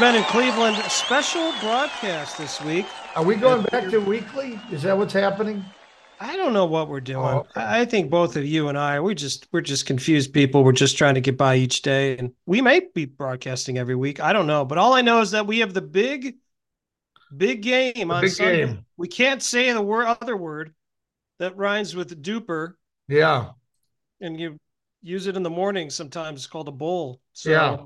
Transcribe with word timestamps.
Men 0.00 0.16
in 0.16 0.24
Cleveland 0.24 0.76
special 0.90 1.52
broadcast 1.60 2.36
this 2.36 2.60
week. 2.62 2.84
Are 3.14 3.22
we 3.22 3.36
going 3.36 3.62
back 3.62 3.88
to 3.90 3.98
weekly? 3.98 4.58
Is 4.72 4.82
that 4.82 4.98
what's 4.98 5.12
happening? 5.12 5.64
I 6.20 6.36
don't 6.36 6.52
know 6.52 6.64
what 6.64 6.88
we're 6.88 7.00
doing. 7.00 7.24
Oh, 7.24 7.38
okay. 7.40 7.52
I 7.64 7.84
think 7.84 8.10
both 8.10 8.36
of 8.36 8.44
you 8.44 8.68
and 8.68 8.76
I, 8.76 8.98
we're 8.98 9.14
just 9.14 9.46
we're 9.52 9.60
just 9.60 9.86
confused 9.86 10.32
people. 10.32 10.64
We're 10.64 10.72
just 10.72 10.98
trying 10.98 11.14
to 11.14 11.20
get 11.20 11.36
by 11.38 11.56
each 11.56 11.82
day, 11.82 12.16
and 12.18 12.32
we 12.46 12.60
may 12.60 12.82
be 12.94 13.04
broadcasting 13.04 13.78
every 13.78 13.94
week. 13.94 14.20
I 14.20 14.32
don't 14.32 14.46
know, 14.46 14.64
but 14.64 14.78
all 14.78 14.94
I 14.94 15.00
know 15.00 15.20
is 15.20 15.30
that 15.30 15.46
we 15.46 15.60
have 15.60 15.74
the 15.74 15.82
big, 15.82 16.36
big 17.36 17.62
game 17.62 18.10
on 18.10 18.22
big 18.22 18.30
Sunday. 18.30 18.66
game. 18.66 18.84
We 18.96 19.06
can't 19.08 19.42
say 19.42 19.72
the 19.72 19.82
word 19.82 20.06
other 20.06 20.36
word 20.36 20.74
that 21.38 21.56
rhymes 21.56 21.94
with 21.94 22.20
duper, 22.22 22.74
Yeah. 23.08 23.50
and 24.20 24.38
you 24.40 24.58
use 25.02 25.26
it 25.28 25.36
in 25.36 25.42
the 25.42 25.50
morning. 25.50 25.88
Sometimes 25.90 26.40
it's 26.40 26.46
called 26.46 26.68
a 26.68 26.72
bowl. 26.72 27.20
So 27.32 27.50
Yeah. 27.50 27.76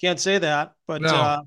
can't 0.00 0.18
say 0.20 0.38
that. 0.38 0.72
But 0.86 1.02
No. 1.02 1.08
uh, 1.08 1.42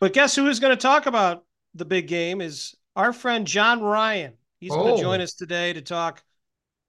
but 0.00 0.12
guess 0.12 0.34
who 0.36 0.46
is 0.48 0.60
going 0.60 0.76
to 0.76 0.80
talk 0.80 1.06
about 1.06 1.44
the 1.74 1.84
big 1.84 2.08
game 2.08 2.40
is 2.40 2.74
our 2.94 3.12
friend 3.12 3.46
John 3.46 3.82
Ryan. 3.82 4.34
He's 4.60 4.72
going 4.72 4.94
Oh. 4.94 4.96
to 4.96 5.02
join 5.02 5.20
us 5.20 5.34
today 5.34 5.72
to 5.74 5.82
talk, 5.82 6.22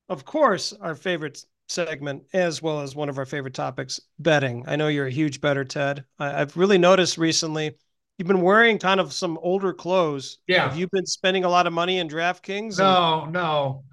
of 0.10 0.24
course, 0.26 0.74
our 0.74 0.96
favorite 0.96 1.44
segment 1.70 2.24
as 2.34 2.62
well 2.62 2.80
as 2.82 2.96
one 2.96 3.10
of 3.10 3.18
our 3.18 3.26
favorite 3.26 3.54
topics, 3.54 4.00
betting. 4.20 4.64
I 4.68 4.78
know 4.78 4.88
you're 4.88 5.08
a 5.08 5.12
huge 5.12 5.42
bettor, 5.42 5.66
Ted. 5.66 6.06
I, 6.18 6.42
I've 6.42 6.56
really 6.56 6.78
noticed 6.78 7.18
recently 7.18 7.76
you've 8.18 8.28
been 8.28 8.42
wearing 8.42 8.80
kind 8.80 9.00
of 9.02 9.12
some 9.12 9.38
older 9.42 9.74
clothes. 9.74 10.38
Yeah. 10.48 10.70
Have 10.70 10.78
you 10.78 10.88
been 10.88 11.06
spending 11.06 11.44
a 11.44 11.50
lot 11.50 11.68
of 11.68 11.74
money 11.74 12.00
in 12.00 12.08
DraftKings? 12.08 12.80
No, 12.80 13.26
no. 13.26 13.84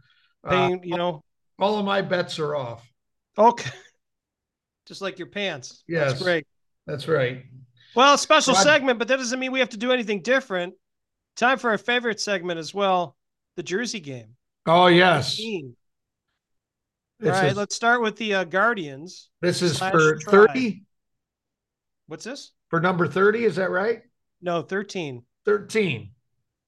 Uh, 0.44 0.77
you 0.83 0.97
know, 0.97 1.25
all 1.58 1.78
of 1.78 1.84
my 1.84 2.00
bets 2.03 2.38
are 2.38 2.55
off. 2.55 2.88
okay. 3.36 3.70
Just 4.86 5.00
like 5.00 5.19
your 5.19 5.28
pants. 5.28 5.83
Yes. 5.88 6.10
That's 6.12 6.22
great. 6.22 6.47
That's 6.86 7.08
right. 7.08 7.44
Well, 7.95 8.14
a 8.14 8.19
special 8.19 8.55
segment, 8.55 8.98
but 8.98 9.09
that 9.09 9.17
doesn't 9.17 9.39
mean 9.39 9.53
we 9.53 9.61
have 9.61 9.69
to 9.70 9.77
do 9.77 9.92
anything 9.92 10.20
different. 10.23 10.75
Time 11.37 11.59
for 11.59 11.70
our 11.70 11.78
favorite 11.78 12.20
segment 12.20 12.59
as 12.59 12.73
well, 12.73 13.17
the 13.56 13.62
Jersey 13.62 14.00
game. 14.00 14.37
Oh 14.67 14.87
yes. 14.87 15.41
All 15.41 17.31
right, 17.31 17.50
is, 17.50 17.56
let's 17.56 17.75
start 17.75 18.03
with 18.03 18.17
the 18.17 18.34
uh, 18.34 18.45
Guardians. 18.45 19.31
this 19.41 19.62
is 19.62 19.78
for 19.78 20.17
try. 20.17 20.47
30 20.47 20.83
What's 22.06 22.25
this? 22.25 22.53
for 22.69 22.81
number 22.81 23.06
30, 23.06 23.45
is 23.45 23.56
that 23.56 23.70
right? 23.70 24.03
No, 24.42 24.62
13. 24.62 25.22
13. 25.47 26.11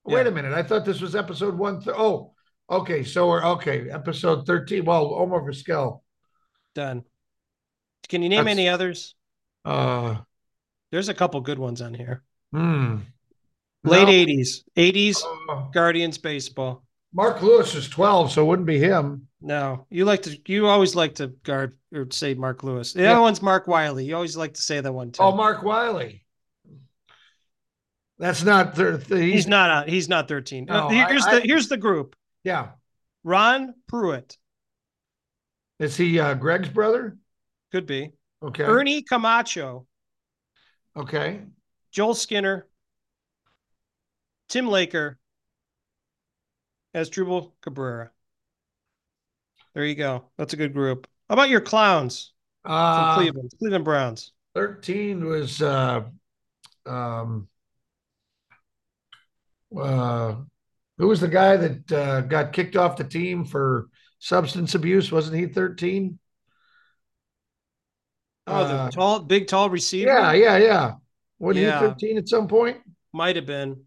Wait 0.05 0.27
a 0.27 0.31
minute. 0.31 0.53
I 0.53 0.63
thought 0.63 0.85
this 0.85 1.01
was 1.01 1.17
episode 1.17 1.59
one. 1.59 1.81
Th- 1.83 1.97
oh, 1.99 2.33
okay. 2.71 3.03
So 3.03 3.29
we're 3.29 3.45
okay. 3.45 3.91
Episode 3.91 4.47
13. 4.47 4.85
Well, 4.85 5.13
Omar 5.15 5.43
Vizquel. 5.43 6.01
Done. 6.75 7.03
Can 8.09 8.23
you 8.23 8.29
name 8.29 8.45
That's- 8.45 8.57
any 8.57 8.69
others? 8.69 9.15
Uh 9.65 10.17
There's 10.93 11.09
a 11.09 11.15
couple 11.15 11.41
good 11.41 11.59
ones 11.59 11.81
on 11.83 11.95
here. 11.95 12.23
hmm. 12.53 12.97
Late 13.85 14.07
No, 14.07 14.33
80s. 14.35 14.65
80s 14.77 15.23
uh, 15.49 15.69
Guardians 15.73 16.19
baseball. 16.19 16.83
Mark 17.15 17.41
Lewis 17.41 17.75
is 17.75 17.89
12, 17.89 18.33
so 18.33 18.43
it 18.43 18.47
wouldn't 18.47 18.67
be 18.67 18.79
him. 18.79 19.29
No, 19.41 19.87
you 19.91 20.05
like 20.05 20.23
to 20.23 20.37
you 20.47 20.67
always 20.67 20.95
like 20.97 21.15
to 21.17 21.29
guard 21.29 21.79
or 21.95 22.09
say 22.11 22.35
Mark 22.35 22.65
Lewis. 22.65 22.95
The 22.95 23.03
Yeah. 23.03 23.13
other 23.13 23.21
one's 23.21 23.41
Mark 23.43 23.69
Wiley. 23.69 24.05
You 24.05 24.17
always 24.17 24.37
like 24.37 24.55
to 24.55 24.63
say 24.63 24.81
that 24.81 24.93
one 24.93 25.13
too. 25.13 25.23
Oh, 25.23 25.31
Mark 25.37 25.63
Wiley. 25.63 26.25
That's 28.19 28.43
not 28.43 28.75
thir- 28.75 28.99
th- 28.99 29.21
he's 29.21 29.33
he's 29.35 29.47
not 29.47 29.71
uh, 29.71 29.85
he's 29.91 30.09
not 30.09 30.27
13. 30.27 30.69
Uh, 30.71 30.81
No, 30.81 30.89
here- 30.89 31.05
I- 31.05 31.09
here's 31.11 31.27
I- 31.27 31.35
the 31.41 31.41
here's 31.47 31.69
the 31.69 31.77
group. 31.77 32.17
yeah. 32.45 32.71
Ron 33.25 33.75
Pruitt 33.89 34.37
Is 35.79 35.97
he 35.97 36.19
uh, 36.19 36.35
Greg's 36.35 36.69
brother? 36.69 37.19
could 37.73 37.87
be. 37.87 38.11
Okay. 38.43 38.63
Ernie 38.65 39.03
Camacho, 39.03 39.87
Okay. 40.97 41.43
Joel 41.93 42.15
Skinner, 42.15 42.67
Tim 44.49 44.69
Laker, 44.69 45.19
Asdrubal 46.95 47.53
Cabrera. 47.63 48.11
There 49.75 49.85
you 49.85 49.95
go. 49.95 50.25
That's 50.39 50.55
a 50.55 50.57
good 50.57 50.73
group. 50.73 51.07
How 51.29 51.35
about 51.35 51.51
your 51.51 51.61
clowns 51.61 52.33
from 52.63 52.73
Uh, 52.73 53.15
Cleveland, 53.15 53.53
Cleveland 53.59 53.85
Browns? 53.85 54.33
13 54.55 55.25
was 55.27 55.61
uh 55.61 56.05
um 56.87 57.49
uh 59.77 60.37
who 60.99 61.09
was 61.09 61.21
the 61.21 61.29
guy 61.29 61.59
that 61.59 61.93
uh, 61.93 62.21
got 62.23 62.55
kicked 62.55 62.75
off 62.75 62.97
the 62.97 63.05
team 63.05 63.45
for 63.45 63.89
substance 64.19 64.75
abuse? 64.75 65.13
Wasn't 65.13 65.37
he 65.37 65.47
13? 65.47 66.19
Oh, 68.47 68.67
the 68.67 68.75
Uh, 68.75 68.91
tall, 68.91 69.21
big, 69.21 69.47
tall 69.49 69.71
receiver. 69.71 70.11
yeah, 70.11 70.33
yeah, 70.33 70.57
yeah. 70.59 70.95
Wasn't 71.39 71.65
Yeah. 71.65 71.81
he 71.81 71.87
13 71.89 72.19
at 72.19 72.29
some 72.29 72.49
point? 72.49 72.81
might 73.13 73.37
have 73.37 73.47
been. 73.47 73.85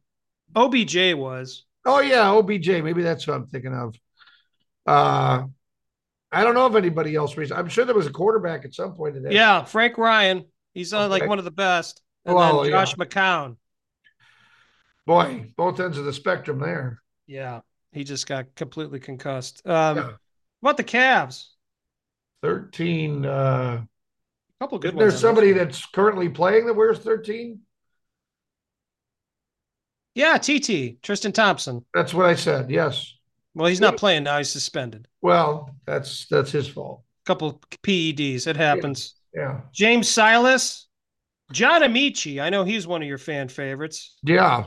OBJ 0.56 1.14
was. 1.14 1.66
Oh 1.86 2.00
yeah, 2.00 2.30
OBJ. 2.31 2.81
Maybe 2.81 3.02
that's 3.03 3.28
what 3.28 3.36
I'm 3.36 3.48
thinking 3.48 3.74
of. 3.74 3.96
Uh 4.86 5.48
I 6.31 6.44
don't 6.44 6.53
know 6.53 6.68
if 6.68 6.75
anybody 6.75 7.16
else. 7.16 7.36
I'm 7.52 7.69
sure 7.69 7.86
there 7.86 7.96
was 7.96 8.06
a 8.08 8.12
quarterback 8.12 8.64
at 8.66 8.74
some 8.75 8.94
point 8.94 9.16
today. 9.16 9.34
Yeah, 9.34 9.64
Frank 9.64 9.98
Ryan. 9.98 10.46
He's 10.74 10.94
uh, 10.94 11.08
like 11.08 11.25
one 11.28 11.40
of 11.40 11.46
the 11.46 11.52
best. 11.52 12.02
And 12.25 12.36
Well, 12.36 12.62
then 12.62 12.72
yeah. 12.72 12.78
Josh 12.86 12.96
McCown. 12.96 13.58
Boy, 15.08 15.52
both 15.58 15.80
ends 15.80 15.98
of 15.98 16.06
the 16.06 16.14
spectrum 16.14 16.59
there. 16.59 17.02
Yeah, 17.25 17.62
he 17.92 18.03
just 18.03 18.28
got 18.28 18.53
completely 18.56 19.00
concussed. 19.00 19.66
Um, 19.66 19.98
Yeah. 19.98 20.03
How 20.03 20.18
about 20.62 20.78
the 20.78 20.84
Cavs? 20.84 21.48
13. 22.44 23.25
Uh, 23.25 23.86
A 24.59 24.66
couple 24.66 24.80
good 24.80 24.90
isn't 24.90 24.97
ones. 24.97 25.22
there 25.22 25.30
on 25.30 25.36
this 25.36 25.42
somebody 25.46 25.52
that's 25.53 25.86
currently 25.86 26.28
playing 26.30 26.66
that 26.66 26.74
wears 26.74 27.00
13? 27.00 27.59
Yeah, 30.16 30.38
TT 30.38 31.02
Tristan 31.02 31.31
Thompson. 31.31 31.86
That's 31.94 32.14
what 32.14 32.25
I 32.25 32.36
said. 32.36 32.69
Yes. 32.69 33.14
Well, 33.56 33.68
he's 33.68 33.80
not 33.80 33.98
playing 33.98 34.24
now. 34.24 34.38
He's 34.38 34.50
suspended. 34.50 35.08
Well, 35.22 35.74
that's 35.86 36.25
that's 36.28 36.52
his 36.52 36.68
fault. 36.68 37.03
A 37.25 37.28
couple 37.28 37.62
PEDs. 37.84 38.48
It 38.48 38.58
happens. 38.58 39.16
Yeah. 39.34 39.62
James 39.72 40.09
Silas, 40.09 40.88
John 41.52 41.81
Amaechi. 41.81 42.42
I 42.42 42.50
know 42.50 42.64
he's 42.64 42.86
one 42.88 43.02
of 43.02 43.08
your 43.08 43.18
fan 43.18 43.48
favorites. 43.48 44.18
Yeah. 44.24 44.66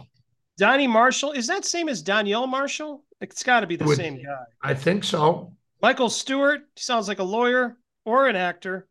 Donnie 0.59 0.87
Marshall. 0.87 1.33
Is 1.33 1.47
that 1.49 1.65
same 1.65 1.89
as 1.89 2.03
Danielle 2.03 2.47
Marshall? 2.47 3.05
It's 3.21 3.43
got 3.43 3.61
to 3.61 3.67
be 3.67 3.77
the 3.77 3.85
Would- 3.85 3.97
same 3.97 4.23
guy. 4.23 4.45
I 4.63 4.75
think 4.75 5.05
so. 5.05 5.53
Michael 5.81 6.11
Stewart. 6.11 6.61
Sounds 6.77 7.09
like 7.09 7.19
a 7.19 7.25
lawyer 7.25 7.77
or 8.05 8.29
an 8.29 8.37
actor. 8.37 8.87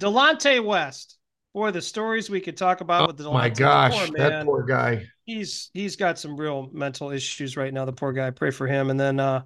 Delonte 0.00 0.64
West. 0.64 1.16
Boy, 1.52 1.70
the 1.72 1.82
stories 1.82 2.30
we 2.30 2.40
could 2.40 2.56
talk 2.56 2.80
about 2.80 3.08
with 3.08 3.18
Delonte. 3.18 3.26
Oh 3.28 3.32
My 3.34 3.48
gosh, 3.48 3.96
Poor 4.08 4.16
that 4.18 4.44
poor 4.46 4.62
guy. 4.62 5.06
he's 5.26 5.70
he's 5.74 5.96
got 5.96 6.18
some 6.18 6.36
real 6.36 6.70
mental 6.72 7.10
issues 7.10 7.56
right 7.56 7.72
now. 7.74 7.84
The 7.84 7.92
poor 7.92 8.12
guy. 8.12 8.30
Pray 8.30 8.50
for 8.50 8.66
him. 8.66 8.90
And 8.90 8.98
then 8.98 9.18
uh, 9.20 9.42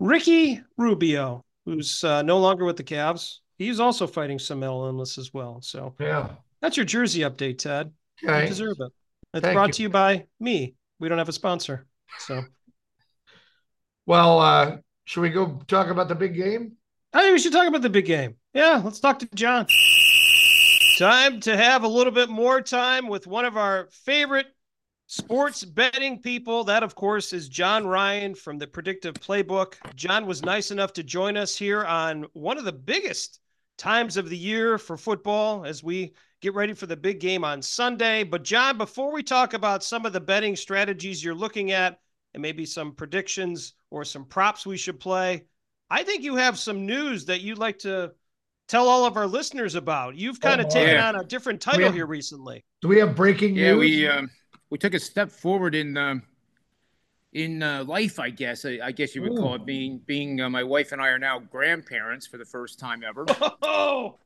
Ricky 0.00 0.60
Rubio, 0.76 1.44
who's 1.66 2.02
uh, 2.04 2.22
no 2.22 2.38
longer 2.38 2.64
with 2.64 2.76
the 2.76 2.84
Cavs. 2.84 3.38
He's 3.58 3.78
also 3.78 4.06
fighting 4.06 4.38
some 4.38 4.60
mental 4.60 4.86
illness 4.86 5.18
as 5.18 5.32
well. 5.34 5.60
So 5.62 5.94
Yeah. 6.00 6.30
that's 6.60 6.76
your 6.76 6.86
jersey 6.86 7.20
update, 7.20 7.58
Ted. 7.58 7.92
You 8.22 8.28
deserve 8.28 8.76
it. 8.80 8.92
It's 9.34 9.44
Thank 9.44 9.54
brought 9.54 9.68
you. 9.68 9.72
to 9.74 9.82
you 9.84 9.88
by 9.90 10.26
me. 10.40 10.74
We 10.98 11.08
don't 11.08 11.18
have 11.18 11.28
a 11.28 11.32
sponsor. 11.32 11.86
So 12.18 12.42
Well, 14.06 14.40
uh, 14.40 14.78
should 15.04 15.20
we 15.20 15.30
go 15.30 15.60
talk 15.68 15.88
about 15.88 16.08
the 16.08 16.14
big 16.14 16.34
game? 16.34 16.72
I 17.12 17.22
think 17.22 17.32
we 17.34 17.38
should 17.38 17.52
talk 17.52 17.68
about 17.68 17.82
the 17.82 17.90
big 17.90 18.06
game. 18.06 18.36
Yeah, 18.52 18.82
let's 18.84 18.98
talk 18.98 19.20
to 19.20 19.28
John. 19.34 19.66
Time 20.98 21.38
to 21.40 21.56
have 21.56 21.84
a 21.84 21.88
little 21.88 22.12
bit 22.12 22.28
more 22.28 22.60
time 22.60 23.06
with 23.06 23.28
one 23.28 23.44
of 23.44 23.56
our 23.56 23.88
favorite 23.92 24.48
sports 25.06 25.64
betting 25.64 26.20
people. 26.20 26.64
That, 26.64 26.82
of 26.82 26.96
course, 26.96 27.32
is 27.32 27.48
John 27.48 27.86
Ryan 27.86 28.34
from 28.34 28.58
the 28.58 28.66
Predictive 28.66 29.14
Playbook. 29.14 29.74
John 29.94 30.26
was 30.26 30.42
nice 30.42 30.72
enough 30.72 30.92
to 30.94 31.04
join 31.04 31.36
us 31.36 31.56
here 31.56 31.84
on 31.84 32.26
one 32.32 32.58
of 32.58 32.64
the 32.64 32.72
biggest 32.72 33.38
times 33.78 34.16
of 34.16 34.28
the 34.28 34.36
year 34.36 34.78
for 34.78 34.96
football 34.96 35.64
as 35.64 35.84
we 35.84 36.12
get 36.40 36.54
ready 36.54 36.72
for 36.74 36.86
the 36.86 36.96
big 36.96 37.20
game 37.20 37.44
on 37.44 37.62
Sunday. 37.62 38.24
But, 38.24 38.42
John, 38.42 38.78
before 38.78 39.12
we 39.12 39.22
talk 39.22 39.54
about 39.54 39.84
some 39.84 40.04
of 40.04 40.12
the 40.12 40.20
betting 40.20 40.56
strategies 40.56 41.22
you're 41.22 41.36
looking 41.36 41.70
at 41.70 42.00
and 42.34 42.42
maybe 42.42 42.66
some 42.66 42.96
predictions 42.96 43.74
or 43.90 44.04
some 44.04 44.24
props 44.24 44.66
we 44.66 44.76
should 44.76 44.98
play, 44.98 45.44
I 45.88 46.02
think 46.02 46.24
you 46.24 46.34
have 46.34 46.58
some 46.58 46.84
news 46.84 47.26
that 47.26 47.42
you'd 47.42 47.58
like 47.58 47.78
to 47.80 48.12
tell 48.70 48.88
all 48.88 49.04
of 49.04 49.16
our 49.16 49.26
listeners 49.26 49.74
about. 49.74 50.14
You've 50.16 50.40
kind 50.40 50.60
of 50.60 50.68
boy. 50.68 50.74
taken 50.74 50.94
Yeah. 50.94 51.08
on 51.08 51.16
a 51.16 51.24
different 51.24 51.60
title 51.60 51.86
have- 51.86 51.94
here 51.94 52.06
recently. 52.06 52.64
Do 52.80 52.88
we 52.88 52.98
have 52.98 53.16
breaking 53.16 53.54
news? 53.54 53.62
Yeah, 53.66 53.74
we 53.74 54.08
um, 54.08 54.30
we 54.70 54.78
took 54.78 54.94
a 54.94 54.98
step 55.00 55.30
forward 55.30 55.74
in 55.74 55.96
um, 55.96 56.22
in 57.32 57.62
uh, 57.62 57.84
life, 57.84 58.18
I 58.20 58.30
guess. 58.30 58.64
I, 58.64 58.78
I 58.82 58.92
guess 58.92 59.14
you 59.14 59.22
would 59.22 59.36
call 59.36 59.54
it 59.56 59.66
being 59.66 60.00
being 60.06 60.40
uh, 60.40 60.48
my 60.48 60.62
wife 60.62 60.92
and 60.92 61.02
I 61.02 61.08
are 61.08 61.18
now 61.18 61.40
grandparents 61.40 62.26
for 62.26 62.38
the 62.38 62.44
first 62.44 62.78
time 62.78 63.02
ever. 63.04 63.26
Oh, 63.62 64.18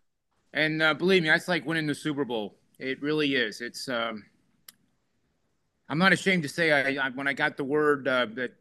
and 0.52 0.80
uh, 0.82 0.94
believe 0.94 1.22
me, 1.24 1.28
that's 1.30 1.48
like 1.48 1.66
winning 1.66 1.86
the 1.86 1.94
Super 1.94 2.24
Bowl. 2.24 2.54
It 2.78 3.02
really 3.02 3.34
is. 3.34 3.60
It's 3.60 3.88
um, 3.88 4.24
I'm 5.88 5.98
not 5.98 6.12
ashamed 6.12 6.42
to 6.44 6.48
say 6.48 6.70
I, 6.70 7.06
I 7.06 7.10
when 7.10 7.26
I 7.26 7.32
got 7.32 7.56
the 7.56 7.64
word 7.64 8.06
uh, 8.06 8.26
that 8.34 8.52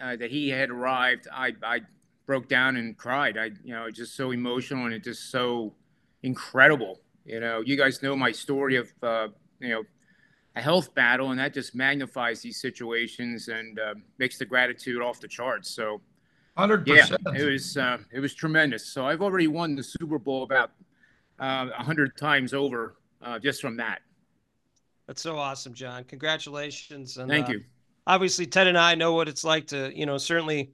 uh, 0.00 0.16
that 0.16 0.30
he 0.30 0.48
had 0.48 0.70
arrived, 0.70 1.28
I 1.32 1.52
I 1.62 1.80
broke 2.26 2.48
down 2.48 2.76
and 2.76 2.96
cried. 2.96 3.36
I 3.38 3.50
you 3.64 3.74
know 3.74 3.86
it's 3.86 3.98
just 3.98 4.16
so 4.16 4.30
emotional 4.30 4.84
and 4.86 4.94
it's 4.94 5.04
just 5.04 5.30
so 5.30 5.74
incredible. 6.22 7.00
You 7.24 7.40
know, 7.40 7.60
you 7.60 7.76
guys 7.76 8.02
know 8.02 8.16
my 8.16 8.32
story 8.32 8.76
of 8.76 8.92
uh, 9.02 9.28
you 9.60 9.70
know 9.70 9.82
a 10.56 10.60
health 10.60 10.94
battle, 10.94 11.30
and 11.30 11.38
that 11.38 11.54
just 11.54 11.74
magnifies 11.74 12.42
these 12.42 12.60
situations 12.60 13.48
and 13.48 13.78
uh, 13.78 13.94
makes 14.18 14.38
the 14.38 14.44
gratitude 14.44 15.00
off 15.00 15.20
the 15.20 15.28
charts. 15.28 15.70
So, 15.70 16.00
hundred 16.56 16.86
yeah, 16.86 17.02
percent. 17.02 17.20
it 17.36 17.44
was 17.44 17.76
uh, 17.76 17.98
it 18.10 18.20
was 18.20 18.34
tremendous. 18.34 18.86
So 18.86 19.06
I've 19.06 19.22
already 19.22 19.48
won 19.48 19.74
the 19.74 19.82
Super 19.82 20.18
Bowl 20.18 20.42
about 20.42 20.72
uh, 21.38 21.68
a 21.76 21.82
hundred 21.82 22.16
times 22.16 22.52
over 22.54 22.96
uh, 23.22 23.38
just 23.38 23.60
from 23.60 23.76
that. 23.76 24.00
That's 25.06 25.22
so 25.22 25.36
awesome, 25.36 25.74
John. 25.74 26.04
Congratulations. 26.04 27.16
And, 27.16 27.28
Thank 27.28 27.48
uh, 27.48 27.52
you. 27.52 27.64
Obviously, 28.06 28.46
Ted 28.46 28.66
and 28.66 28.78
I 28.78 28.94
know 28.94 29.14
what 29.14 29.28
it's 29.28 29.44
like 29.44 29.68
to, 29.68 29.96
you 29.96 30.06
know, 30.06 30.18
certainly 30.18 30.72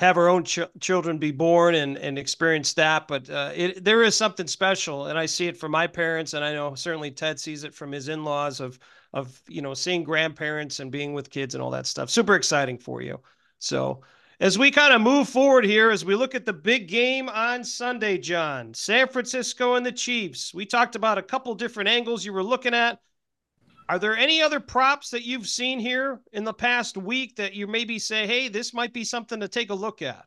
have 0.00 0.16
our 0.16 0.28
own 0.28 0.44
ch- 0.44 0.60
children 0.80 1.18
be 1.18 1.30
born 1.30 1.74
and, 1.74 1.98
and 1.98 2.18
experience 2.18 2.72
that. 2.72 3.06
But 3.06 3.28
uh, 3.28 3.52
it, 3.54 3.84
there 3.84 4.02
is 4.02 4.14
something 4.14 4.46
special. 4.46 5.08
And 5.08 5.18
I 5.18 5.26
see 5.26 5.46
it 5.46 5.58
from 5.58 5.72
my 5.72 5.86
parents. 5.86 6.32
And 6.32 6.42
I 6.42 6.54
know 6.54 6.74
certainly 6.74 7.10
Ted 7.10 7.38
sees 7.38 7.64
it 7.64 7.74
from 7.74 7.92
his 7.92 8.08
in 8.08 8.24
laws 8.24 8.60
of, 8.60 8.78
of, 9.12 9.38
you 9.46 9.60
know, 9.60 9.74
seeing 9.74 10.02
grandparents 10.02 10.80
and 10.80 10.90
being 10.90 11.12
with 11.12 11.28
kids 11.28 11.54
and 11.54 11.60
all 11.62 11.70
that 11.72 11.86
stuff. 11.86 12.08
Super 12.08 12.34
exciting 12.34 12.78
for 12.78 13.02
you. 13.02 13.20
So, 13.58 14.00
as 14.40 14.58
we 14.58 14.70
kind 14.70 14.94
of 14.94 15.02
move 15.02 15.28
forward 15.28 15.66
here, 15.66 15.90
as 15.90 16.02
we 16.02 16.14
look 16.14 16.34
at 16.34 16.46
the 16.46 16.54
big 16.54 16.88
game 16.88 17.28
on 17.28 17.62
Sunday, 17.62 18.16
John, 18.16 18.72
San 18.72 19.06
Francisco 19.06 19.74
and 19.74 19.84
the 19.84 19.92
Chiefs, 19.92 20.54
we 20.54 20.64
talked 20.64 20.96
about 20.96 21.18
a 21.18 21.22
couple 21.22 21.54
different 21.54 21.90
angles 21.90 22.24
you 22.24 22.32
were 22.32 22.42
looking 22.42 22.72
at. 22.72 23.00
Are 23.90 23.98
there 23.98 24.16
any 24.16 24.40
other 24.40 24.60
props 24.60 25.10
that 25.10 25.24
you've 25.24 25.48
seen 25.48 25.80
here 25.80 26.20
in 26.32 26.44
the 26.44 26.54
past 26.54 26.96
week 26.96 27.34
that 27.34 27.54
you 27.54 27.66
maybe 27.66 27.98
say, 27.98 28.24
hey, 28.24 28.46
this 28.46 28.72
might 28.72 28.92
be 28.92 29.02
something 29.02 29.40
to 29.40 29.48
take 29.48 29.70
a 29.70 29.74
look 29.74 30.00
at? 30.00 30.26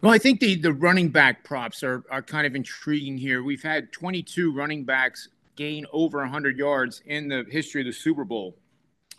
Well, 0.00 0.14
I 0.14 0.16
think 0.16 0.40
the 0.40 0.54
the 0.54 0.72
running 0.72 1.10
back 1.10 1.44
props 1.44 1.82
are 1.82 2.04
are 2.10 2.22
kind 2.22 2.46
of 2.46 2.54
intriguing 2.54 3.18
here. 3.18 3.42
We've 3.42 3.62
had 3.62 3.92
22 3.92 4.54
running 4.54 4.84
backs 4.84 5.28
gain 5.56 5.84
over 5.92 6.20
100 6.20 6.56
yards 6.56 7.02
in 7.04 7.28
the 7.28 7.44
history 7.50 7.82
of 7.82 7.86
the 7.86 7.92
Super 7.92 8.24
Bowl, 8.24 8.56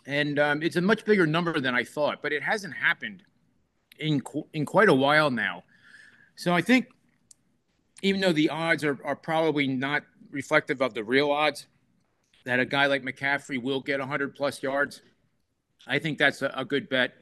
and 0.06 0.40
um, 0.40 0.60
it's 0.60 0.74
a 0.74 0.80
much 0.80 1.04
bigger 1.04 1.24
number 1.24 1.60
than 1.60 1.72
I 1.72 1.84
thought. 1.84 2.20
But 2.20 2.32
it 2.32 2.42
hasn't 2.42 2.74
happened 2.74 3.22
in 4.00 4.22
qu- 4.22 4.48
in 4.54 4.66
quite 4.66 4.88
a 4.88 4.94
while 4.94 5.30
now. 5.30 5.62
So 6.34 6.52
I 6.52 6.62
think 6.62 6.88
even 8.02 8.20
though 8.20 8.32
the 8.32 8.48
odds 8.48 8.82
are, 8.82 8.98
are 9.04 9.14
probably 9.14 9.68
not 9.68 10.02
reflective 10.32 10.82
of 10.82 10.94
the 10.94 11.04
real 11.04 11.30
odds 11.30 11.68
that 12.44 12.60
a 12.60 12.64
guy 12.64 12.86
like 12.86 13.02
McCaffrey 13.02 13.62
will 13.62 13.80
get 13.80 13.98
100 13.98 14.34
plus 14.34 14.62
yards, 14.62 15.02
I 15.86 15.98
think 15.98 16.18
that's 16.18 16.42
a, 16.42 16.52
a 16.54 16.64
good 16.64 16.88
bet. 16.88 17.14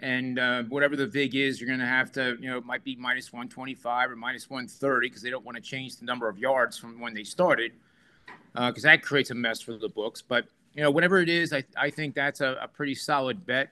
And 0.00 0.38
uh, 0.38 0.64
whatever 0.64 0.96
the 0.96 1.06
vig 1.06 1.34
is, 1.34 1.60
you're 1.60 1.68
going 1.68 1.80
to 1.80 1.86
have 1.86 2.12
to, 2.12 2.36
you 2.40 2.50
know, 2.50 2.58
it 2.58 2.64
might 2.64 2.84
be 2.84 2.96
minus 2.96 3.32
125 3.32 4.10
or 4.10 4.16
minus 4.16 4.50
130 4.50 5.08
because 5.08 5.22
they 5.22 5.30
don't 5.30 5.44
want 5.44 5.56
to 5.56 5.62
change 5.62 5.96
the 5.96 6.04
number 6.04 6.28
of 6.28 6.38
yards 6.38 6.76
from 6.76 7.00
when 7.00 7.14
they 7.14 7.24
started 7.24 7.72
because 8.54 8.84
uh, 8.84 8.88
that 8.88 9.02
creates 9.02 9.30
a 9.30 9.34
mess 9.34 9.60
for 9.60 9.76
the 9.76 9.88
books. 9.88 10.20
But 10.20 10.46
you 10.74 10.82
know, 10.82 10.90
whatever 10.90 11.20
it 11.20 11.28
is, 11.28 11.52
I, 11.52 11.64
I 11.76 11.90
think 11.90 12.14
that's 12.14 12.40
a, 12.40 12.58
a 12.60 12.68
pretty 12.68 12.94
solid 12.94 13.46
bet. 13.46 13.70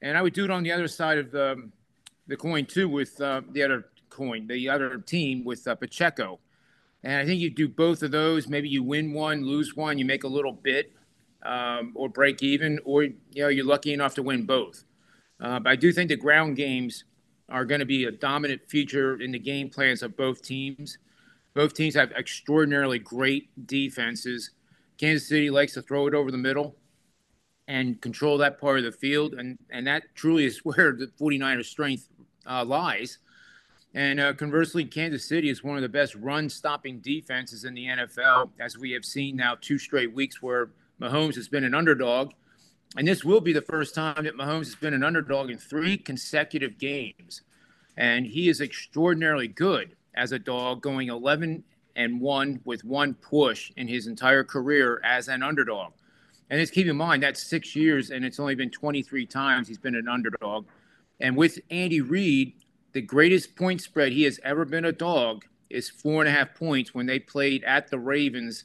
And 0.00 0.16
I 0.16 0.22
would 0.22 0.32
do 0.32 0.44
it 0.44 0.50
on 0.50 0.62
the 0.62 0.72
other 0.72 0.88
side 0.88 1.18
of 1.18 1.30
the, 1.30 1.68
the 2.26 2.36
coin 2.36 2.64
too 2.64 2.88
with 2.88 3.20
uh, 3.20 3.42
the 3.50 3.62
other 3.62 3.86
coin, 4.10 4.46
the 4.46 4.68
other 4.68 4.98
team 4.98 5.44
with 5.44 5.66
uh, 5.66 5.74
Pacheco. 5.74 6.38
And 7.04 7.14
I 7.14 7.24
think 7.24 7.40
you 7.40 7.50
do 7.50 7.68
both 7.68 8.02
of 8.02 8.10
those. 8.10 8.48
Maybe 8.48 8.68
you 8.68 8.82
win 8.82 9.12
one, 9.12 9.44
lose 9.44 9.76
one, 9.76 9.98
you 9.98 10.04
make 10.04 10.24
a 10.24 10.28
little 10.28 10.52
bit, 10.52 10.92
um, 11.44 11.92
or 11.94 12.08
break 12.08 12.42
even, 12.42 12.78
or 12.84 13.04
you 13.04 13.14
know 13.36 13.48
you're 13.48 13.64
lucky 13.64 13.92
enough 13.92 14.14
to 14.16 14.22
win 14.22 14.46
both. 14.46 14.84
Uh, 15.40 15.60
but 15.60 15.70
I 15.70 15.76
do 15.76 15.92
think 15.92 16.08
the 16.08 16.16
ground 16.16 16.56
games 16.56 17.04
are 17.48 17.64
going 17.64 17.78
to 17.80 17.86
be 17.86 18.04
a 18.04 18.10
dominant 18.10 18.62
feature 18.68 19.20
in 19.20 19.32
the 19.32 19.38
game 19.38 19.70
plans 19.70 20.02
of 20.02 20.16
both 20.16 20.42
teams. 20.42 20.98
Both 21.54 21.74
teams 21.74 21.94
have 21.94 22.12
extraordinarily 22.12 22.98
great 22.98 23.66
defenses. 23.66 24.50
Kansas 24.98 25.28
City 25.28 25.50
likes 25.50 25.74
to 25.74 25.82
throw 25.82 26.06
it 26.08 26.14
over 26.14 26.30
the 26.30 26.38
middle 26.38 26.76
and 27.68 28.00
control 28.00 28.38
that 28.38 28.60
part 28.60 28.78
of 28.78 28.84
the 28.84 28.92
field, 28.92 29.34
and 29.34 29.58
and 29.70 29.86
that 29.86 30.02
truly 30.14 30.44
is 30.44 30.58
where 30.64 30.92
the 30.92 31.06
49ers' 31.20 31.66
strength 31.66 32.08
uh, 32.46 32.64
lies. 32.64 33.18
And 33.98 34.20
uh, 34.20 34.32
conversely, 34.32 34.84
Kansas 34.84 35.24
City 35.24 35.48
is 35.48 35.64
one 35.64 35.74
of 35.74 35.82
the 35.82 35.88
best 35.88 36.14
run 36.14 36.48
stopping 36.48 37.00
defenses 37.00 37.64
in 37.64 37.74
the 37.74 37.86
NFL, 37.86 38.50
as 38.60 38.78
we 38.78 38.92
have 38.92 39.04
seen 39.04 39.34
now 39.34 39.56
two 39.60 39.76
straight 39.76 40.14
weeks 40.14 40.40
where 40.40 40.70
Mahomes 41.00 41.34
has 41.34 41.48
been 41.48 41.64
an 41.64 41.74
underdog. 41.74 42.30
And 42.96 43.08
this 43.08 43.24
will 43.24 43.40
be 43.40 43.52
the 43.52 43.60
first 43.60 43.96
time 43.96 44.22
that 44.22 44.36
Mahomes 44.36 44.66
has 44.66 44.76
been 44.76 44.94
an 44.94 45.02
underdog 45.02 45.50
in 45.50 45.58
three 45.58 45.96
consecutive 45.96 46.78
games. 46.78 47.42
And 47.96 48.24
he 48.24 48.48
is 48.48 48.60
extraordinarily 48.60 49.48
good 49.48 49.96
as 50.14 50.30
a 50.30 50.38
dog, 50.38 50.80
going 50.80 51.08
11 51.08 51.64
and 51.96 52.20
1 52.20 52.60
with 52.64 52.84
one 52.84 53.14
push 53.14 53.72
in 53.76 53.88
his 53.88 54.06
entire 54.06 54.44
career 54.44 55.00
as 55.02 55.26
an 55.26 55.42
underdog. 55.42 55.90
And 56.50 56.60
just 56.60 56.72
keep 56.72 56.86
in 56.86 56.96
mind, 56.96 57.24
that's 57.24 57.42
six 57.42 57.74
years, 57.74 58.10
and 58.10 58.24
it's 58.24 58.38
only 58.38 58.54
been 58.54 58.70
23 58.70 59.26
times 59.26 59.66
he's 59.66 59.76
been 59.76 59.96
an 59.96 60.06
underdog. 60.06 60.66
And 61.18 61.36
with 61.36 61.58
Andy 61.68 62.00
Reid, 62.00 62.52
the 62.92 63.00
greatest 63.02 63.54
point 63.56 63.80
spread 63.80 64.12
he 64.12 64.22
has 64.24 64.40
ever 64.44 64.64
been 64.64 64.84
a 64.86 64.92
dog 64.92 65.44
is 65.70 65.88
four 65.90 66.22
and 66.22 66.28
a 66.28 66.32
half 66.32 66.54
points 66.54 66.94
when 66.94 67.06
they 67.06 67.18
played 67.18 67.62
at 67.64 67.90
the 67.90 67.98
Ravens. 67.98 68.64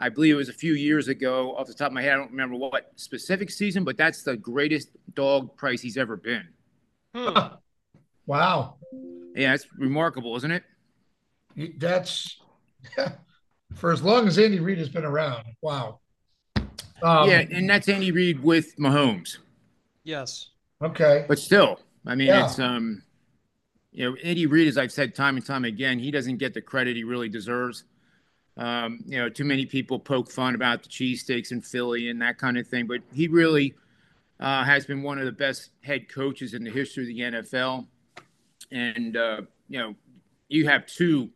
I 0.00 0.08
believe 0.08 0.34
it 0.34 0.38
was 0.38 0.48
a 0.48 0.52
few 0.54 0.72
years 0.74 1.08
ago. 1.08 1.54
Off 1.56 1.66
the 1.66 1.74
top 1.74 1.88
of 1.88 1.92
my 1.92 2.02
head, 2.02 2.14
I 2.14 2.16
don't 2.16 2.30
remember 2.30 2.56
what 2.56 2.90
specific 2.96 3.50
season, 3.50 3.84
but 3.84 3.96
that's 3.96 4.22
the 4.22 4.36
greatest 4.36 4.88
dog 5.14 5.56
price 5.56 5.80
he's 5.80 5.96
ever 5.96 6.16
been. 6.16 6.48
Hmm. 7.14 7.38
Wow. 8.26 8.76
Yeah, 9.34 9.54
it's 9.54 9.66
remarkable, 9.76 10.36
isn't 10.36 10.52
it? 10.52 10.62
That's 11.78 12.38
for 13.74 13.90
as 13.90 14.02
long 14.04 14.28
as 14.28 14.38
Andy 14.38 14.60
Reid 14.60 14.78
has 14.78 14.88
been 14.88 15.04
around. 15.04 15.46
Wow. 15.62 15.98
Um, 17.02 17.28
yeah, 17.28 17.44
and 17.50 17.68
that's 17.68 17.88
Andy 17.88 18.12
Reid 18.12 18.40
with 18.40 18.76
Mahomes. 18.76 19.38
Yes. 20.04 20.50
Okay. 20.80 21.24
But 21.26 21.40
still, 21.40 21.80
I 22.06 22.14
mean, 22.14 22.28
Yeah. 22.28 22.44
it's 22.44 22.60
um, 22.60 23.02
you 23.92 24.08
know, 24.08 24.16
Andy 24.22 24.46
Reid, 24.46 24.68
as 24.68 24.78
I've 24.78 24.92
said 24.92 25.14
time 25.14 25.36
and 25.36 25.44
time 25.44 25.64
again, 25.64 25.98
he 25.98 26.10
doesn't 26.10 26.36
get 26.36 26.54
the 26.54 26.60
credit 26.60 26.96
he 26.96 27.04
really 27.04 27.28
deserves. 27.28 27.84
Um, 28.56 29.00
you 29.06 29.18
know, 29.18 29.28
too 29.28 29.44
many 29.44 29.66
people 29.66 29.98
poke 29.98 30.30
fun 30.30 30.54
about 30.54 30.82
the 30.82 30.88
cheesesteaks 30.88 31.50
in 31.50 31.60
Philly 31.62 32.10
and 32.10 32.20
that 32.22 32.38
kind 32.38 32.58
of 32.58 32.66
thing, 32.66 32.86
but 32.86 33.00
he 33.12 33.26
really 33.28 33.74
uh, 34.38 34.64
has 34.64 34.84
been 34.86 35.02
one 35.02 35.18
of 35.18 35.24
the 35.24 35.32
best 35.32 35.70
head 35.82 36.08
coaches 36.08 36.54
in 36.54 36.62
the 36.64 36.70
history 36.70 37.04
of 37.04 37.08
the 37.08 37.38
NFL. 37.38 37.86
And 38.70 39.16
uh, 39.16 39.42
you 39.68 39.78
know, 39.78 39.94
you 40.48 40.68
have 40.68 40.86
two 40.86 41.30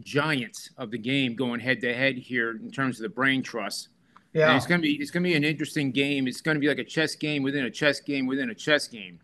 giants 0.00 0.70
of 0.78 0.90
the 0.90 0.98
game 0.98 1.34
going 1.36 1.60
head 1.60 1.80
to 1.82 1.94
head 1.94 2.16
here 2.16 2.52
in 2.52 2.70
terms 2.70 2.98
of 2.98 3.02
the 3.02 3.08
brain 3.08 3.42
trust. 3.42 3.88
And 4.34 4.40
Yeah. 4.40 4.56
it's 4.56 4.66
gonna 4.66 4.82
be 4.82 4.94
it's 4.94 5.10
gonna 5.10 5.24
be 5.24 5.34
an 5.34 5.44
interesting 5.44 5.92
game. 5.92 6.26
It's 6.26 6.40
gonna 6.40 6.58
be 6.58 6.68
like 6.68 6.78
a 6.78 6.84
chess 6.84 7.14
game 7.14 7.42
within 7.42 7.66
a 7.66 7.70
chess 7.70 8.00
game 8.00 8.26
within 8.26 8.50
a 8.50 8.54
chess 8.54 8.88
game. 8.88 9.20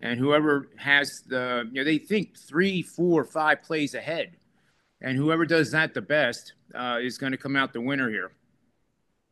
And 0.00 0.18
whoever 0.18 0.68
has 0.76 1.22
the 1.26 1.68
you 1.70 1.80
know 1.80 1.84
they 1.84 1.98
think 1.98 2.38
three, 2.38 2.82
four, 2.82 3.24
five 3.24 3.62
plays 3.62 3.94
ahead, 3.94 4.36
and 5.00 5.16
whoever 5.16 5.44
does 5.44 5.70
that 5.72 5.92
the 5.92 6.00
best 6.00 6.54
uh, 6.74 6.98
is 7.00 7.18
going 7.18 7.32
to 7.32 7.38
come 7.38 7.54
out 7.54 7.72
the 7.72 7.80
winner 7.80 8.08
here. 8.08 8.32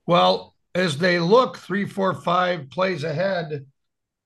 Well, 0.07 0.55
as 0.75 0.99
they 0.99 1.19
look 1.19 1.57
three, 1.57 1.87
four, 1.87 2.15
five 2.15 2.71
plays 2.71 3.05
ahead, 3.05 3.67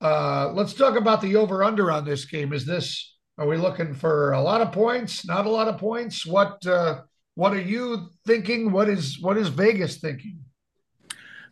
uh, 0.00 0.50
let's 0.52 0.74
talk 0.74 0.96
about 0.96 1.20
the 1.20 1.36
over 1.36 1.62
under 1.62 1.90
on 1.92 2.04
this 2.04 2.24
game. 2.24 2.52
Is 2.52 2.66
this 2.66 3.16
are 3.38 3.46
we 3.46 3.56
looking 3.56 3.94
for 3.94 4.32
a 4.32 4.40
lot 4.40 4.60
of 4.60 4.72
points? 4.72 5.26
Not 5.26 5.46
a 5.46 5.50
lot 5.50 5.68
of 5.68 5.78
points? 5.78 6.26
What 6.26 6.64
uh, 6.66 7.02
what 7.34 7.52
are 7.52 7.60
you 7.60 8.10
thinking? 8.26 8.72
What 8.72 8.88
is 8.88 9.18
what 9.20 9.38
is 9.38 9.48
Vegas 9.48 9.98
thinking? 9.98 10.41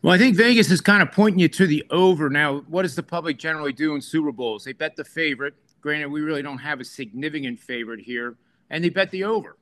Well, 0.03 0.15
I 0.15 0.17
think 0.17 0.35
Vegas 0.35 0.71
is 0.71 0.81
kind 0.81 1.03
of 1.03 1.11
pointing 1.11 1.37
you 1.37 1.47
to 1.49 1.67
the 1.67 1.85
over. 1.91 2.27
Now, 2.27 2.61
what 2.61 2.81
does 2.81 2.95
the 2.95 3.03
public 3.03 3.37
generally 3.37 3.71
do 3.71 3.93
in 3.93 4.01
Super 4.01 4.31
Bowls? 4.31 4.63
They 4.63 4.73
bet 4.73 4.95
the 4.95 5.03
favorite. 5.03 5.53
Granted, 5.79 6.07
we 6.07 6.21
really 6.21 6.41
don't 6.41 6.57
have 6.57 6.79
a 6.79 6.83
significant 6.83 7.59
favorite 7.59 7.99
here, 7.99 8.35
and 8.71 8.83
they 8.83 8.89
bet 8.89 9.11
the 9.11 9.25
over. 9.25 9.57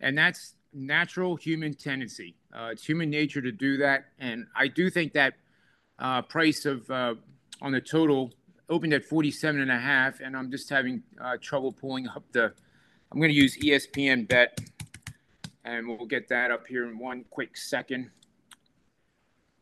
And 0.00 0.16
that's 0.16 0.54
natural 0.72 1.36
human 1.36 1.74
tendency. 1.74 2.36
Uh, 2.54 2.70
it's 2.72 2.86
human 2.86 3.10
nature 3.10 3.42
to 3.42 3.52
do 3.52 3.76
that. 3.78 4.06
And 4.18 4.46
I 4.56 4.68
do 4.68 4.88
think 4.88 5.12
that 5.12 5.34
uh, 5.98 6.22
price 6.22 6.64
of 6.64 6.90
uh, 6.90 7.16
on 7.60 7.72
the 7.72 7.80
total 7.80 8.32
opened 8.70 8.94
at 8.94 9.04
47 9.04 9.60
and 9.60 9.70
a 9.70 9.78
half, 9.78 10.20
and 10.20 10.34
I'm 10.34 10.50
just 10.50 10.70
having 10.70 11.02
uh, 11.20 11.36
trouble 11.42 11.70
pulling 11.70 12.08
up 12.08 12.24
the. 12.32 12.54
I'm 13.12 13.18
going 13.18 13.28
to 13.28 13.36
use 13.36 13.58
ESPN 13.58 14.26
bet, 14.26 14.58
and 15.66 15.86
we'll 15.86 16.06
get 16.06 16.30
that 16.30 16.50
up 16.50 16.66
here 16.66 16.88
in 16.88 16.98
one 16.98 17.26
quick 17.28 17.58
second 17.58 18.10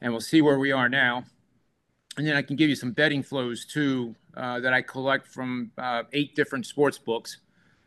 and 0.00 0.12
we'll 0.12 0.20
see 0.20 0.42
where 0.42 0.58
we 0.58 0.72
are 0.72 0.88
now. 0.88 1.24
And 2.16 2.26
then 2.26 2.36
I 2.36 2.42
can 2.42 2.56
give 2.56 2.68
you 2.68 2.74
some 2.74 2.92
betting 2.92 3.22
flows 3.22 3.64
too 3.64 4.14
uh, 4.36 4.60
that 4.60 4.72
I 4.72 4.82
collect 4.82 5.26
from 5.26 5.70
uh, 5.78 6.02
eight 6.12 6.34
different 6.34 6.66
sports 6.66 6.98
books, 6.98 7.38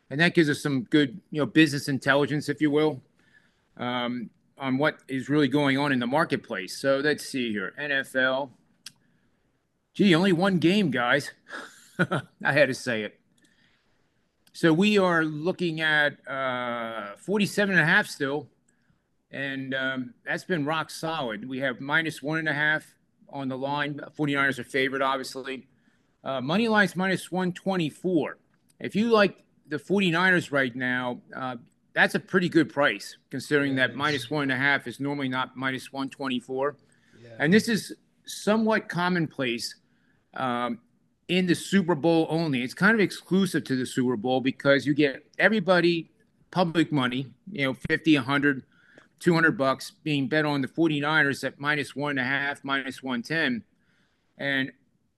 and 0.10 0.20
that 0.20 0.34
gives 0.34 0.50
us 0.50 0.62
some 0.62 0.84
good, 0.84 1.20
you 1.32 1.41
know, 1.41 1.46
business 1.46 1.88
intelligence, 1.88 2.50
if 2.50 2.62
you 2.62 2.72
will, 2.72 3.01
um, 3.77 4.29
on 4.58 4.77
what 4.77 5.00
is 5.08 5.29
really 5.29 5.48
going 5.48 5.77
on 5.77 5.91
in 5.91 6.00
the 6.00 6.08
marketplace. 6.08 6.77
So 6.77 6.98
let's 6.98 7.25
see 7.25 7.51
here, 7.51 7.74
NFL. 7.79 8.50
Gee, 9.93 10.15
only 10.15 10.34
one 10.34 10.58
game, 10.58 10.89
guys. 10.89 11.32
I 12.00 12.53
had 12.53 12.70
to 12.70 12.74
say 12.74 13.03
it. 13.03 13.20
So 14.53 14.72
we 14.72 14.98
are 14.98 15.24
looking 15.24 15.82
at 15.82 16.27
uh, 16.27 17.15
47 17.17 17.75
and 17.75 17.82
a 17.82 17.86
half 17.86 18.08
still 18.08 18.48
And 19.33 19.73
um, 19.73 20.13
that's 20.25 20.43
been 20.43 20.63
rock 20.63 20.91
solid. 20.91 21.49
We 21.49 21.59
have 21.59 21.81
minus 21.81 22.21
one 22.21 22.37
and 22.37 22.47
a 22.47 22.53
half 22.53 22.85
on 23.29 23.49
the 23.49 23.57
line. 23.57 23.99
49ers 24.17 24.59
are 24.59 24.63
favored, 24.63 25.01
obviously. 25.01 25.67
Uh, 26.23 26.39
money 26.39 26.67
line's 26.67 26.95
minus 26.95 27.31
124. 27.31 28.37
If 28.79 28.95
you 28.95 29.09
like 29.09 29.43
the 29.67 29.77
49ers 29.77 30.51
right 30.51 30.75
now, 30.75 31.19
uh, 31.35 31.55
that's 31.93 32.15
a 32.15 32.19
pretty 32.19 32.47
good 32.47 32.71
price 32.71 33.17
considering 33.29 33.75
that 33.75 33.95
minus 33.95 34.29
one 34.29 34.43
and 34.43 34.51
a 34.51 34.55
half 34.55 34.87
is 34.87 34.99
normally 34.99 35.29
not 35.29 35.57
minus 35.57 35.91
124. 35.91 36.77
Yeah. 37.21 37.29
And 37.39 37.53
this 37.53 37.67
is 37.67 37.93
somewhat 38.25 38.87
commonplace 38.87 39.75
um, 40.35 40.79
in 41.27 41.47
the 41.47 41.55
Super 41.55 41.95
Bowl 41.95 42.27
only. 42.29 42.61
It's 42.61 42.73
kind 42.73 42.93
of 42.93 42.99
exclusive 42.99 43.63
to 43.65 43.75
the 43.75 43.85
Super 43.85 44.15
Bowl 44.15 44.41
because 44.41 44.85
you 44.85 44.93
get 44.93 45.25
everybody 45.39 46.11
public 46.51 46.91
money, 46.91 47.27
you 47.51 47.65
know, 47.65 47.73
50, 47.89 48.15
100, 48.15 48.63
200 49.23 49.57
bucks 49.57 49.91
being 50.03 50.27
bet 50.27 50.45
on 50.45 50.61
the 50.61 50.67
49ers 50.67 51.43
at 51.43 51.59
minus 51.59 51.95
one 51.95 52.11
and 52.11 52.19
a 52.19 52.23
half, 52.23 52.63
minus 52.63 53.01
110. 53.01 53.63
And 54.37 54.71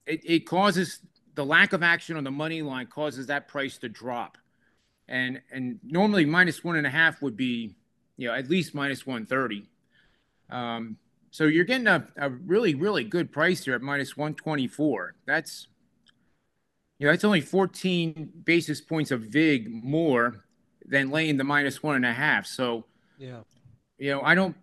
it, 0.06 0.20
it 0.24 0.46
causes 0.46 1.00
the 1.34 1.44
lack 1.44 1.72
of 1.72 1.82
action 1.82 2.16
on 2.16 2.24
the 2.24 2.30
money 2.30 2.62
line 2.62 2.86
causes 2.86 3.26
that 3.26 3.48
price 3.48 3.78
to 3.78 3.88
drop. 3.88 4.38
And 5.08 5.40
and 5.50 5.78
normally 5.84 6.24
minus 6.24 6.62
one 6.64 6.76
and 6.76 6.86
a 6.86 6.90
half 6.90 7.20
would 7.22 7.36
be, 7.36 7.74
you 8.16 8.28
know, 8.28 8.34
at 8.34 8.48
least 8.48 8.74
minus 8.74 9.06
130. 9.06 9.68
Um, 10.50 10.96
so 11.30 11.44
you're 11.44 11.64
getting 11.64 11.86
a, 11.86 12.06
a 12.16 12.30
really, 12.30 12.74
really 12.74 13.04
good 13.04 13.32
price 13.32 13.64
here 13.64 13.74
at 13.74 13.82
minus 13.82 14.16
124. 14.16 15.14
That's 15.26 15.68
you 16.98 17.06
know, 17.06 17.12
that's 17.12 17.24
only 17.24 17.40
14 17.40 18.32
basis 18.44 18.80
points 18.80 19.10
of 19.10 19.22
VIG 19.22 19.68
more 19.68 20.44
than 20.86 21.10
laying 21.10 21.36
the 21.36 21.44
minus 21.44 21.82
one 21.82 21.96
and 21.96 22.06
a 22.06 22.12
half. 22.12 22.46
So, 22.46 22.84
yeah, 23.18 23.40
you 23.98 24.10
know, 24.10 24.20
I 24.22 24.34
don't, 24.34 24.56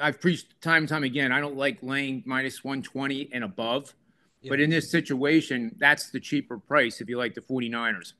I've 0.00 0.20
preached 0.20 0.60
time 0.60 0.82
and 0.82 0.88
time 0.88 1.04
again, 1.04 1.32
I 1.32 1.40
don't 1.40 1.56
like 1.56 1.78
laying 1.82 2.22
minus 2.26 2.62
120 2.62 3.30
and 3.32 3.44
above. 3.44 3.94
Yeah. 4.40 4.50
But 4.50 4.60
in 4.60 4.70
this 4.70 4.90
situation, 4.90 5.74
that's 5.78 6.10
the 6.10 6.20
cheaper 6.20 6.58
price 6.58 7.00
if 7.00 7.08
you 7.08 7.18
like 7.18 7.34
the 7.34 7.40
49ers. 7.40 8.12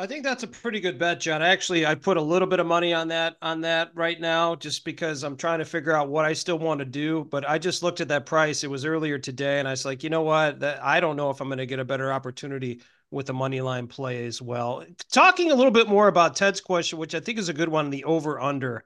I 0.00 0.06
think 0.06 0.22
that's 0.22 0.44
a 0.44 0.46
pretty 0.46 0.78
good 0.78 0.96
bet, 0.96 1.18
John. 1.18 1.42
Actually, 1.42 1.84
I 1.84 1.96
put 1.96 2.16
a 2.16 2.22
little 2.22 2.46
bit 2.46 2.60
of 2.60 2.68
money 2.68 2.94
on 2.94 3.08
that 3.08 3.36
on 3.42 3.62
that 3.62 3.90
right 3.96 4.20
now, 4.20 4.54
just 4.54 4.84
because 4.84 5.24
I'm 5.24 5.36
trying 5.36 5.58
to 5.58 5.64
figure 5.64 5.92
out 5.92 6.08
what 6.08 6.24
I 6.24 6.34
still 6.34 6.60
want 6.60 6.78
to 6.78 6.84
do. 6.84 7.26
But 7.28 7.48
I 7.48 7.58
just 7.58 7.82
looked 7.82 8.00
at 8.00 8.06
that 8.06 8.24
price. 8.24 8.62
It 8.62 8.70
was 8.70 8.84
earlier 8.84 9.18
today, 9.18 9.58
and 9.58 9.66
I 9.66 9.72
was 9.72 9.84
like, 9.84 10.04
you 10.04 10.10
know 10.10 10.22
what? 10.22 10.60
That, 10.60 10.84
I 10.84 11.00
don't 11.00 11.16
know 11.16 11.30
if 11.30 11.40
I'm 11.40 11.48
going 11.48 11.58
to 11.58 11.66
get 11.66 11.80
a 11.80 11.84
better 11.84 12.12
opportunity 12.12 12.80
with 13.10 13.26
the 13.26 13.34
money 13.34 13.60
line 13.60 13.88
play 13.88 14.24
as 14.24 14.40
well. 14.40 14.84
Talking 15.10 15.50
a 15.50 15.54
little 15.56 15.72
bit 15.72 15.88
more 15.88 16.06
about 16.06 16.36
Ted's 16.36 16.60
question, 16.60 17.00
which 17.00 17.16
I 17.16 17.20
think 17.20 17.36
is 17.36 17.48
a 17.48 17.54
good 17.54 17.68
one, 17.68 17.90
the 17.90 18.04
over 18.04 18.40
under. 18.40 18.84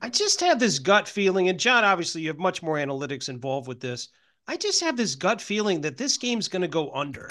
I 0.00 0.08
just 0.08 0.40
have 0.40 0.58
this 0.58 0.78
gut 0.78 1.08
feeling, 1.08 1.48
and 1.48 1.58
John, 1.58 1.84
obviously, 1.84 2.22
you 2.22 2.28
have 2.28 2.38
much 2.38 2.62
more 2.62 2.76
analytics 2.76 3.28
involved 3.28 3.68
with 3.68 3.80
this. 3.80 4.08
I 4.46 4.56
just 4.56 4.80
have 4.80 4.96
this 4.96 5.14
gut 5.14 5.40
feeling 5.40 5.80
that 5.82 5.96
this 5.96 6.16
game's 6.16 6.48
going 6.48 6.62
to 6.62 6.68
go 6.68 6.90
under. 6.92 7.30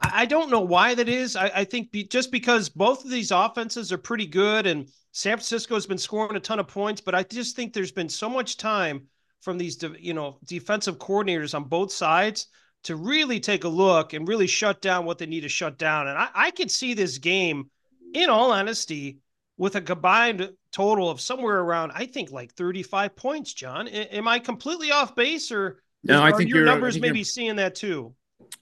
I 0.00 0.26
don't 0.26 0.50
know 0.50 0.60
why 0.60 0.94
that 0.94 1.08
is. 1.08 1.36
I, 1.36 1.50
I 1.54 1.64
think 1.64 1.90
be, 1.92 2.04
just 2.04 2.30
because 2.30 2.68
both 2.68 3.04
of 3.04 3.10
these 3.10 3.30
offenses 3.30 3.92
are 3.92 3.98
pretty 3.98 4.26
good 4.26 4.66
and 4.66 4.88
San 5.12 5.36
Francisco 5.36 5.74
has 5.74 5.86
been 5.86 5.98
scoring 5.98 6.36
a 6.36 6.40
ton 6.40 6.58
of 6.58 6.68
points, 6.68 7.00
but 7.00 7.14
I 7.14 7.22
just 7.22 7.54
think 7.54 7.72
there's 7.72 7.92
been 7.92 8.08
so 8.08 8.28
much 8.28 8.56
time 8.56 9.06
from 9.40 9.58
these, 9.58 9.82
you 9.98 10.14
know, 10.14 10.38
defensive 10.44 10.98
coordinators 10.98 11.54
on 11.54 11.64
both 11.64 11.92
sides 11.92 12.46
to 12.84 12.96
really 12.96 13.38
take 13.38 13.64
a 13.64 13.68
look 13.68 14.12
and 14.12 14.26
really 14.26 14.46
shut 14.46 14.80
down 14.80 15.04
what 15.04 15.18
they 15.18 15.26
need 15.26 15.42
to 15.42 15.48
shut 15.48 15.78
down. 15.78 16.08
And 16.08 16.18
I, 16.18 16.28
I 16.34 16.50
could 16.50 16.70
see 16.70 16.94
this 16.94 17.18
game, 17.18 17.70
in 18.14 18.28
all 18.28 18.52
honesty, 18.52 19.18
with 19.56 19.76
a 19.76 19.80
combined 19.80 20.50
total 20.72 21.10
of 21.10 21.20
somewhere 21.20 21.60
around, 21.60 21.92
I 21.94 22.06
think, 22.06 22.32
like 22.32 22.52
35 22.54 23.14
points. 23.14 23.52
John, 23.52 23.86
a- 23.86 24.14
am 24.14 24.26
I 24.26 24.38
completely 24.38 24.90
off 24.90 25.14
base, 25.14 25.52
or 25.52 25.82
no? 26.02 26.22
I 26.22 26.32
think 26.32 26.50
your 26.50 26.64
numbers 26.64 26.98
maybe 26.98 27.22
seeing 27.22 27.56
that 27.56 27.74
too. 27.74 28.14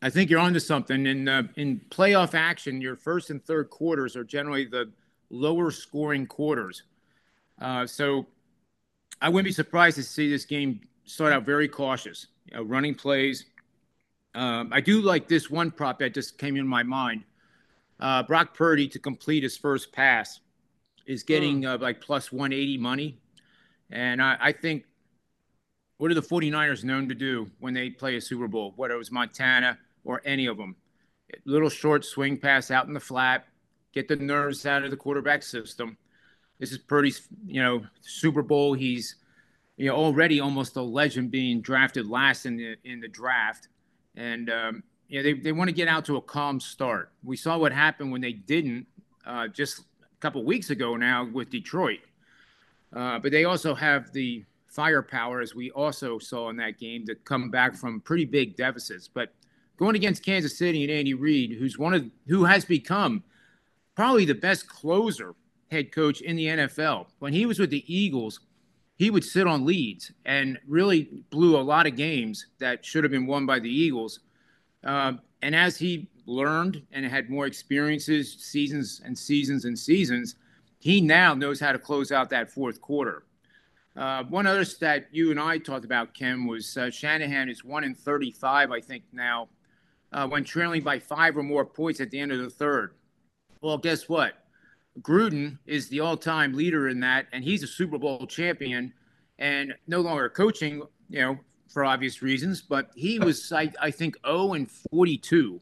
I 0.02 0.10
think 0.10 0.30
you're 0.30 0.40
onto 0.40 0.60
something. 0.60 1.06
In 1.06 1.28
uh, 1.28 1.44
in 1.56 1.80
playoff 1.90 2.34
action, 2.34 2.80
your 2.80 2.96
first 2.96 3.30
and 3.30 3.42
third 3.44 3.70
quarters 3.70 4.16
are 4.16 4.24
generally 4.24 4.66
the 4.66 4.90
lower 5.30 5.70
scoring 5.70 6.26
quarters. 6.26 6.82
Uh, 7.60 7.86
so 7.86 8.26
I 9.20 9.28
wouldn't 9.28 9.46
be 9.46 9.52
surprised 9.52 9.96
to 9.96 10.02
see 10.02 10.30
this 10.30 10.44
game 10.44 10.80
start 11.04 11.32
out 11.32 11.44
very 11.44 11.68
cautious, 11.68 12.26
you 12.46 12.56
know, 12.56 12.62
running 12.62 12.94
plays. 12.94 13.46
Um, 14.34 14.70
I 14.72 14.80
do 14.80 15.00
like 15.00 15.28
this 15.28 15.50
one 15.50 15.70
prop 15.70 15.98
that 15.98 16.14
just 16.14 16.38
came 16.38 16.56
in 16.56 16.66
my 16.66 16.82
mind. 16.82 17.24
Uh, 17.98 18.22
Brock 18.22 18.54
Purdy 18.54 18.88
to 18.88 18.98
complete 18.98 19.42
his 19.42 19.56
first 19.56 19.92
pass 19.92 20.40
is 21.10 21.24
getting 21.24 21.62
mm. 21.62 21.80
like 21.80 22.00
plus 22.00 22.30
180 22.30 22.78
money. 22.78 23.18
And 23.90 24.22
I, 24.22 24.36
I 24.40 24.52
think 24.52 24.84
what 25.98 26.10
are 26.10 26.14
the 26.14 26.22
49ers 26.22 26.84
known 26.84 27.08
to 27.08 27.14
do 27.14 27.50
when 27.58 27.74
they 27.74 27.90
play 27.90 28.16
a 28.16 28.20
Super 28.20 28.46
Bowl, 28.46 28.72
whether 28.76 28.94
it 28.94 28.98
was 28.98 29.10
Montana 29.10 29.76
or 30.04 30.22
any 30.24 30.46
of 30.46 30.56
them? 30.56 30.76
Little 31.44 31.68
short 31.68 32.04
swing 32.04 32.38
pass 32.38 32.70
out 32.70 32.86
in 32.86 32.94
the 32.94 33.00
flat, 33.00 33.46
get 33.92 34.06
the 34.06 34.16
nerves 34.16 34.64
out 34.66 34.84
of 34.84 34.90
the 34.90 34.96
quarterback 34.96 35.42
system. 35.42 35.96
This 36.60 36.70
is 36.70 36.78
Purdy's, 36.78 37.26
you 37.44 37.60
know, 37.60 37.82
Super 38.02 38.42
Bowl. 38.42 38.74
He's, 38.74 39.16
you 39.76 39.88
know, 39.88 39.96
already 39.96 40.38
almost 40.38 40.76
a 40.76 40.82
legend 40.82 41.32
being 41.32 41.60
drafted 41.60 42.06
last 42.06 42.46
in 42.46 42.56
the 42.56 42.76
in 42.84 43.00
the 43.00 43.08
draft, 43.08 43.68
and 44.14 44.50
um, 44.50 44.82
you 45.08 45.18
know 45.18 45.22
they, 45.22 45.32
they 45.32 45.52
want 45.52 45.68
to 45.68 45.74
get 45.74 45.88
out 45.88 46.04
to 46.06 46.16
a 46.16 46.20
calm 46.20 46.60
start. 46.60 47.12
We 47.24 47.36
saw 47.36 47.56
what 47.56 47.72
happened 47.72 48.12
when 48.12 48.20
they 48.20 48.32
didn't 48.32 48.86
uh, 49.24 49.48
just 49.48 49.84
couple 50.20 50.44
weeks 50.44 50.70
ago 50.70 50.96
now 50.96 51.28
with 51.32 51.50
Detroit, 51.50 52.00
uh, 52.94 53.18
but 53.18 53.32
they 53.32 53.44
also 53.44 53.74
have 53.74 54.12
the 54.12 54.44
firepower, 54.68 55.40
as 55.40 55.54
we 55.54 55.70
also 55.72 56.18
saw 56.18 56.48
in 56.48 56.56
that 56.56 56.78
game, 56.78 57.06
to 57.06 57.14
come 57.14 57.50
back 57.50 57.74
from 57.74 58.00
pretty 58.00 58.24
big 58.24 58.56
deficits. 58.56 59.08
But 59.08 59.32
going 59.76 59.96
against 59.96 60.24
Kansas 60.24 60.56
City 60.56 60.84
and 60.84 60.92
Andy 60.92 61.14
Reid, 61.14 61.52
who's 61.52 61.78
one 61.78 61.94
of 61.94 62.08
who 62.28 62.44
has 62.44 62.64
become 62.64 63.24
probably 63.94 64.24
the 64.24 64.34
best 64.34 64.68
closer 64.68 65.34
head 65.70 65.92
coach 65.92 66.20
in 66.20 66.36
the 66.36 66.46
NFL. 66.46 67.06
When 67.18 67.32
he 67.32 67.46
was 67.46 67.58
with 67.58 67.70
the 67.70 67.84
Eagles, 67.92 68.40
he 68.96 69.10
would 69.10 69.24
sit 69.24 69.46
on 69.46 69.64
leads 69.64 70.12
and 70.24 70.58
really 70.66 71.22
blew 71.30 71.56
a 71.56 71.62
lot 71.62 71.86
of 71.86 71.96
games 71.96 72.46
that 72.58 72.84
should 72.84 73.04
have 73.04 73.10
been 73.10 73.26
won 73.26 73.46
by 73.46 73.58
the 73.58 73.70
Eagles. 73.70 74.20
Uh, 74.84 75.14
and 75.42 75.54
as 75.54 75.78
he 75.78 76.08
learned 76.30 76.82
and 76.92 77.04
had 77.04 77.28
more 77.28 77.46
experiences, 77.46 78.36
seasons 78.38 79.02
and 79.04 79.18
seasons 79.18 79.64
and 79.64 79.78
seasons, 79.78 80.36
he 80.78 81.00
now 81.00 81.34
knows 81.34 81.60
how 81.60 81.72
to 81.72 81.78
close 81.78 82.12
out 82.12 82.30
that 82.30 82.50
fourth 82.50 82.80
quarter. 82.80 83.24
Uh, 83.96 84.24
one 84.24 84.46
other 84.46 84.64
stat 84.64 85.08
you 85.10 85.30
and 85.30 85.40
I 85.40 85.58
talked 85.58 85.84
about, 85.84 86.14
Ken, 86.14 86.46
was 86.46 86.76
uh, 86.76 86.90
Shanahan 86.90 87.48
is 87.48 87.64
one 87.64 87.84
in 87.84 87.94
35, 87.94 88.70
I 88.70 88.80
think, 88.80 89.02
now, 89.12 89.48
uh, 90.12 90.26
when 90.28 90.44
trailing 90.44 90.82
by 90.82 90.98
five 90.98 91.36
or 91.36 91.42
more 91.42 91.64
points 91.64 92.00
at 92.00 92.10
the 92.10 92.18
end 92.18 92.32
of 92.32 92.38
the 92.38 92.50
third. 92.50 92.94
Well, 93.60 93.76
guess 93.76 94.08
what? 94.08 94.34
Gruden 95.02 95.58
is 95.66 95.88
the 95.88 96.00
all 96.00 96.16
time 96.16 96.52
leader 96.52 96.88
in 96.88 97.00
that, 97.00 97.26
and 97.32 97.44
he's 97.44 97.62
a 97.62 97.66
Super 97.66 97.98
Bowl 97.98 98.26
champion 98.26 98.92
and 99.38 99.74
no 99.86 100.00
longer 100.00 100.28
coaching, 100.28 100.82
you 101.08 101.20
know, 101.20 101.38
for 101.68 101.84
obvious 101.84 102.22
reasons, 102.22 102.60
but 102.60 102.90
he 102.94 103.18
was, 103.18 103.52
I, 103.52 103.72
I 103.80 103.90
think, 103.90 104.16
0 104.26 104.54
and 104.54 104.70
42 104.70 105.60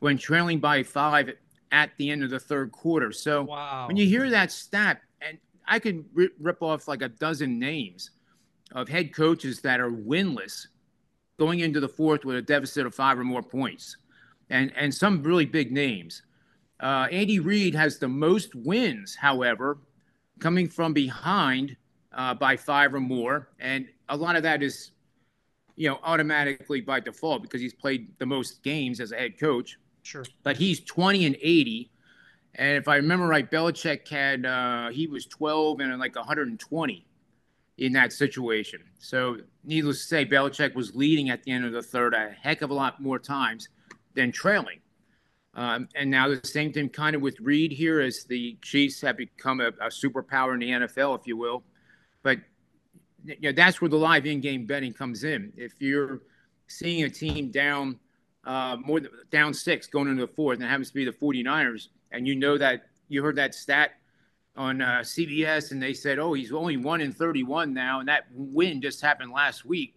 when 0.00 0.18
trailing 0.18 0.60
by 0.60 0.82
five 0.82 1.32
at 1.72 1.90
the 1.98 2.10
end 2.10 2.22
of 2.22 2.30
the 2.30 2.40
third 2.40 2.72
quarter. 2.72 3.12
So 3.12 3.44
wow. 3.44 3.86
when 3.86 3.96
you 3.96 4.06
hear 4.06 4.30
that 4.30 4.52
stat, 4.52 5.00
and 5.20 5.38
I 5.66 5.78
could 5.78 6.04
rip 6.14 6.62
off 6.62 6.88
like 6.88 7.02
a 7.02 7.08
dozen 7.08 7.58
names 7.58 8.10
of 8.72 8.88
head 8.88 9.14
coaches 9.14 9.60
that 9.62 9.80
are 9.80 9.90
winless 9.90 10.66
going 11.38 11.60
into 11.60 11.80
the 11.80 11.88
fourth 11.88 12.24
with 12.24 12.36
a 12.36 12.42
deficit 12.42 12.86
of 12.86 12.94
five 12.94 13.18
or 13.18 13.24
more 13.24 13.42
points, 13.42 13.96
and 14.50 14.72
and 14.76 14.92
some 14.92 15.22
really 15.22 15.46
big 15.46 15.72
names. 15.72 16.22
Uh, 16.80 17.08
Andy 17.10 17.40
Reid 17.40 17.74
has 17.74 17.98
the 17.98 18.08
most 18.08 18.54
wins, 18.54 19.14
however, 19.14 19.78
coming 20.38 20.68
from 20.68 20.92
behind 20.92 21.76
uh, 22.12 22.34
by 22.34 22.56
five 22.56 22.94
or 22.94 23.00
more, 23.00 23.48
and 23.58 23.86
a 24.08 24.16
lot 24.16 24.36
of 24.36 24.42
that 24.42 24.62
is, 24.62 24.92
you 25.76 25.88
know, 25.88 25.98
automatically 26.02 26.80
by 26.80 27.00
default 27.00 27.42
because 27.42 27.60
he's 27.60 27.74
played 27.74 28.08
the 28.18 28.26
most 28.26 28.62
games 28.62 29.00
as 29.00 29.12
a 29.12 29.16
head 29.16 29.38
coach. 29.38 29.78
Sure. 30.08 30.24
But 30.42 30.56
he's 30.56 30.80
20 30.80 31.26
and 31.26 31.36
80 31.40 31.90
and 32.54 32.76
if 32.76 32.88
I 32.88 32.96
remember 32.96 33.26
right, 33.26 33.48
Belichick 33.48 34.08
had 34.08 34.44
uh, 34.44 34.88
he 34.88 35.06
was 35.06 35.26
12 35.26 35.80
and 35.80 35.98
like 35.98 36.16
120 36.16 37.06
in 37.78 37.92
that 37.92 38.12
situation. 38.12 38.80
So 38.98 39.38
needless 39.64 40.00
to 40.02 40.06
say, 40.06 40.26
Belichick 40.26 40.74
was 40.74 40.94
leading 40.94 41.30
at 41.30 41.44
the 41.44 41.52
end 41.52 41.64
of 41.64 41.72
the 41.72 41.82
third 41.82 42.14
a 42.14 42.30
heck 42.30 42.62
of 42.62 42.70
a 42.70 42.74
lot 42.74 43.00
more 43.00 43.18
times 43.18 43.68
than 44.14 44.32
trailing. 44.32 44.80
Um, 45.54 45.88
and 45.94 46.10
now 46.10 46.28
the 46.28 46.40
same 46.42 46.72
thing 46.72 46.88
kind 46.88 47.14
of 47.14 47.22
with 47.22 47.38
Reid 47.40 47.70
here 47.70 48.00
as 48.00 48.24
the 48.24 48.58
Chiefs 48.60 49.00
have 49.02 49.16
become 49.16 49.60
a, 49.60 49.68
a 49.68 49.88
superpower 49.88 50.54
in 50.54 50.60
the 50.60 50.70
NFL, 50.70 51.18
if 51.20 51.26
you 51.26 51.36
will. 51.36 51.62
But 52.22 52.38
you 53.24 53.36
know, 53.40 53.52
that's 53.52 53.80
where 53.80 53.88
the 53.88 53.96
live 53.96 54.26
in-game 54.26 54.66
betting 54.66 54.92
comes 54.92 55.22
in. 55.22 55.52
If 55.56 55.80
you're 55.80 56.22
seeing 56.66 57.04
a 57.04 57.10
team 57.10 57.50
down 57.50 57.98
uh, 58.44 58.76
more 58.84 59.00
than, 59.00 59.10
down 59.30 59.52
six 59.52 59.86
going 59.86 60.08
into 60.08 60.26
the 60.26 60.32
fourth, 60.32 60.56
and 60.56 60.64
it 60.64 60.68
happens 60.68 60.88
to 60.88 60.94
be 60.94 61.04
the 61.04 61.12
49ers– 61.12 61.88
and 62.10 62.26
you 62.26 62.34
know 62.34 62.58
that 62.58 62.86
you 63.08 63.22
heard 63.22 63.36
that 63.36 63.54
stat 63.54 63.92
on 64.56 64.80
uh, 64.80 65.00
CBS 65.00 65.70
and 65.72 65.82
they 65.82 65.94
said, 65.94 66.18
"Oh, 66.18 66.32
he's 66.32 66.52
only 66.52 66.76
one 66.76 67.00
in 67.00 67.12
31 67.12 67.72
now," 67.72 68.00
and 68.00 68.08
that 68.08 68.24
win 68.32 68.80
just 68.80 69.00
happened 69.00 69.32
last 69.32 69.64
week. 69.64 69.94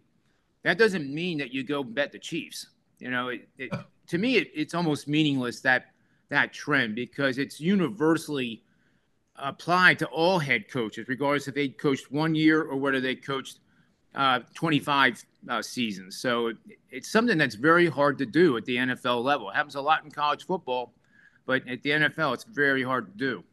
That 0.64 0.78
doesn't 0.78 1.12
mean 1.12 1.38
that 1.40 1.54
you 1.54 1.64
go 1.64 1.84
bet 1.84 2.12
the 2.12 2.20
Chiefs. 2.20 2.68
You 3.00 3.10
know, 3.10 3.30
it, 3.30 3.48
it, 3.58 3.72
to 4.08 4.18
me, 4.18 4.38
it, 4.38 4.52
it's 4.54 4.76
almost 4.76 5.08
meaningless 5.08 5.62
that 5.62 5.86
that 6.30 6.54
trend 6.54 6.96
because 6.96 7.38
it's 7.38 7.60
universally 7.60 8.64
applied 9.38 9.98
to 10.00 10.06
all 10.08 10.38
head 10.38 10.70
coaches, 10.70 11.08
regardless 11.08 11.48
if 11.48 11.56
they 11.56 11.70
coached 11.70 12.12
one 12.12 12.36
year 12.36 12.62
or 12.62 12.78
whether 12.78 13.02
they 13.02 13.16
coached 13.16 13.60
uh, 14.16 14.40
25 14.54 15.26
uh, 15.50 15.62
seasons. 15.62 16.18
So 16.18 16.48
it, 16.48 16.58
it's 16.90 17.12
something 17.12 17.38
that's 17.38 17.56
very 17.56 17.88
hard 17.88 18.18
to 18.20 18.26
do 18.26 18.58
at 18.58 18.66
the 18.66 18.78
NFL 18.78 19.24
level. 19.24 19.50
It 19.50 19.56
happens 19.56 19.76
a 19.76 19.82
lot 19.82 20.04
in 20.04 20.12
college 20.12 20.46
football, 20.46 20.94
but 21.46 21.68
at 21.68 21.82
the 21.84 21.92
NFL, 21.92 22.34
it's 22.34 22.44
very 22.44 22.84
hard 22.84 23.12
to 23.12 23.18
do. 23.18 23.44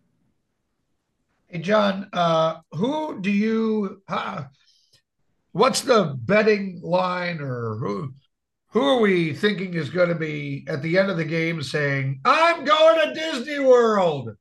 Hey, 1.48 1.60
John, 1.60 2.08
uh, 2.12 2.58
who 2.72 3.20
do 3.20 3.30
you, 3.30 4.02
uh, 4.08 4.44
what's 5.52 5.80
the 5.80 6.16
betting 6.24 6.80
line 6.82 7.40
or 7.40 7.76
who, 7.76 8.12
who 8.70 8.82
are 8.82 9.00
we 9.00 9.32
thinking 9.32 9.74
is 9.74 9.88
going 9.88 10.10
to 10.10 10.14
be 10.14 10.66
at 10.68 10.82
the 10.82 10.98
end 10.98 11.10
of 11.10 11.16
the 11.16 11.24
game 11.24 11.62
saying, 11.62 12.20
I'm 12.24 12.64
going 12.64 13.08
to 13.08 13.14
Disney 13.14 13.60
World? 13.60 14.36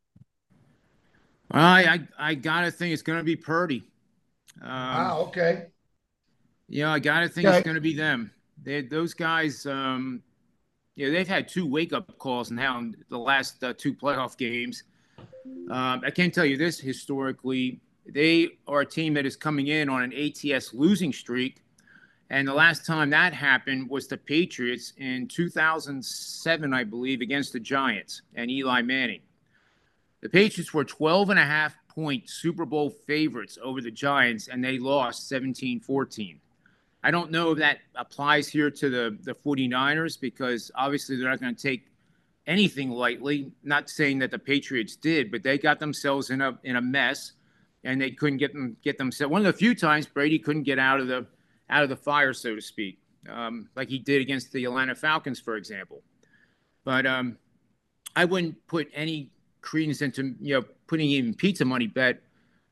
I, 1.50 1.84
I, 2.20 2.32
I 2.32 2.34
got 2.36 2.62
to 2.62 2.72
think 2.72 2.94
it's 2.94 3.02
going 3.02 3.20
to 3.20 3.24
be 3.24 3.38
Purdy. 3.38 3.84
Um, 4.62 4.70
ah, 4.70 5.18
okay. 5.20 5.68
Yeah, 6.70 6.92
I 6.92 7.00
got 7.00 7.22
to 7.22 7.30
think 7.30 7.48
okay. 7.48 7.58
it's 7.58 7.66
going 7.66 7.76
to 7.76 7.82
be 7.82 7.96
them. 7.96 8.32
They, 8.64 8.82
those 8.82 9.14
guys, 9.14 9.66
um, 9.66 10.22
yeah, 10.96 11.10
they've 11.10 11.28
had 11.28 11.48
two 11.48 11.66
wake 11.66 11.94
up 11.94 12.18
calls 12.18 12.52
now 12.52 12.80
in 12.80 12.96
the 13.10 13.18
last 13.18 13.64
uh, 13.64 13.74
two 13.78 13.94
playoff 13.94 14.38
games. 14.38 14.84
Um, 15.72 16.02
I 16.06 16.12
can 16.12 16.32
tell 16.32 16.46
you 16.46 16.58
this 16.58 16.80
historically, 16.80 17.80
they 18.06 18.50
are 18.68 18.82
a 18.82 18.86
team 18.86 19.14
that 19.14 19.26
is 19.26 19.36
coming 19.36 19.68
in 19.68 19.90
on 19.90 20.04
an 20.04 20.14
ATS 20.14 20.74
losing 20.74 21.14
streak. 21.14 21.64
And 22.30 22.46
the 22.46 22.54
last 22.54 22.86
time 22.86 23.10
that 23.12 23.34
happened 23.34 23.90
was 23.90 24.08
the 24.08 24.18
Patriots 24.18 24.94
in 24.98 25.28
2007, 25.28 26.74
I 26.74 26.84
believe, 26.84 27.22
against 27.22 27.54
the 27.54 27.60
Giants 27.60 28.24
and 28.36 28.52
Eli 28.52 28.82
Manning. 28.82 29.22
The 30.22 30.30
Patriots 30.30 30.74
were 30.74 30.84
12 30.84 31.30
and 31.30 31.40
a 31.40 31.46
half 31.46 31.76
point 31.88 32.30
Super 32.30 32.66
Bowl 32.66 32.90
favorites 32.90 33.58
over 33.64 33.82
the 33.82 33.92
Giants, 33.92 34.50
and 34.50 34.64
they 34.64 34.78
lost 34.78 35.30
17 35.30 35.80
14. 35.80 36.40
I 37.04 37.12
don't 37.12 37.32
know 37.32 37.52
if 37.52 37.60
that 37.60 37.80
applies 37.96 38.48
here 38.48 38.72
to 38.72 38.90
the, 38.90 39.18
the 39.22 39.34
49ers 39.34 40.20
because 40.20 40.72
obviously 40.76 41.16
they're 41.16 41.30
not 41.30 41.40
going 41.40 41.56
to 41.56 41.62
take 41.62 41.88
anything 42.48 42.90
lightly. 42.90 43.52
Not 43.64 43.90
saying 43.90 44.20
that 44.20 44.32
the 44.32 44.40
Patriots 44.40 44.96
did, 44.96 45.32
but 45.32 45.44
they 45.44 45.58
got 45.58 45.80
themselves 45.80 46.30
in 46.30 46.42
a 46.42 46.58
in 46.64 46.78
a 46.78 46.82
mess, 46.82 47.34
and 47.84 48.02
they 48.02 48.12
couldn't 48.12 48.38
get 48.38 48.54
them 48.54 48.78
get 48.84 48.98
themselves. 48.98 49.32
One 49.32 49.46
of 49.46 49.54
the 49.54 49.58
few 49.58 49.76
times 49.76 50.08
Brady 50.08 50.40
couldn't 50.40 50.64
get 50.64 50.80
out 50.80 51.00
of 51.00 51.08
the 51.08 51.28
out 51.70 51.84
of 51.84 51.90
the 51.90 51.98
fire, 51.98 52.34
so 52.34 52.56
to 52.56 52.62
speak, 52.62 53.00
um, 53.30 53.70
like 53.76 53.90
he 53.90 54.00
did 54.00 54.22
against 54.22 54.52
the 54.52 54.66
Atlanta 54.66 54.96
Falcons, 54.96 55.40
for 55.40 55.58
example. 55.58 56.02
But 56.84 57.06
um, 57.06 57.38
I 58.16 58.26
wouldn't 58.26 58.66
put 58.68 58.88
any 58.94 59.30
credence 59.62 60.02
into 60.02 60.34
you 60.40 60.56
know 60.56 60.66
putting 60.88 61.10
even 61.10 61.34
pizza 61.34 61.66
money 61.66 61.88
bet 61.88 62.22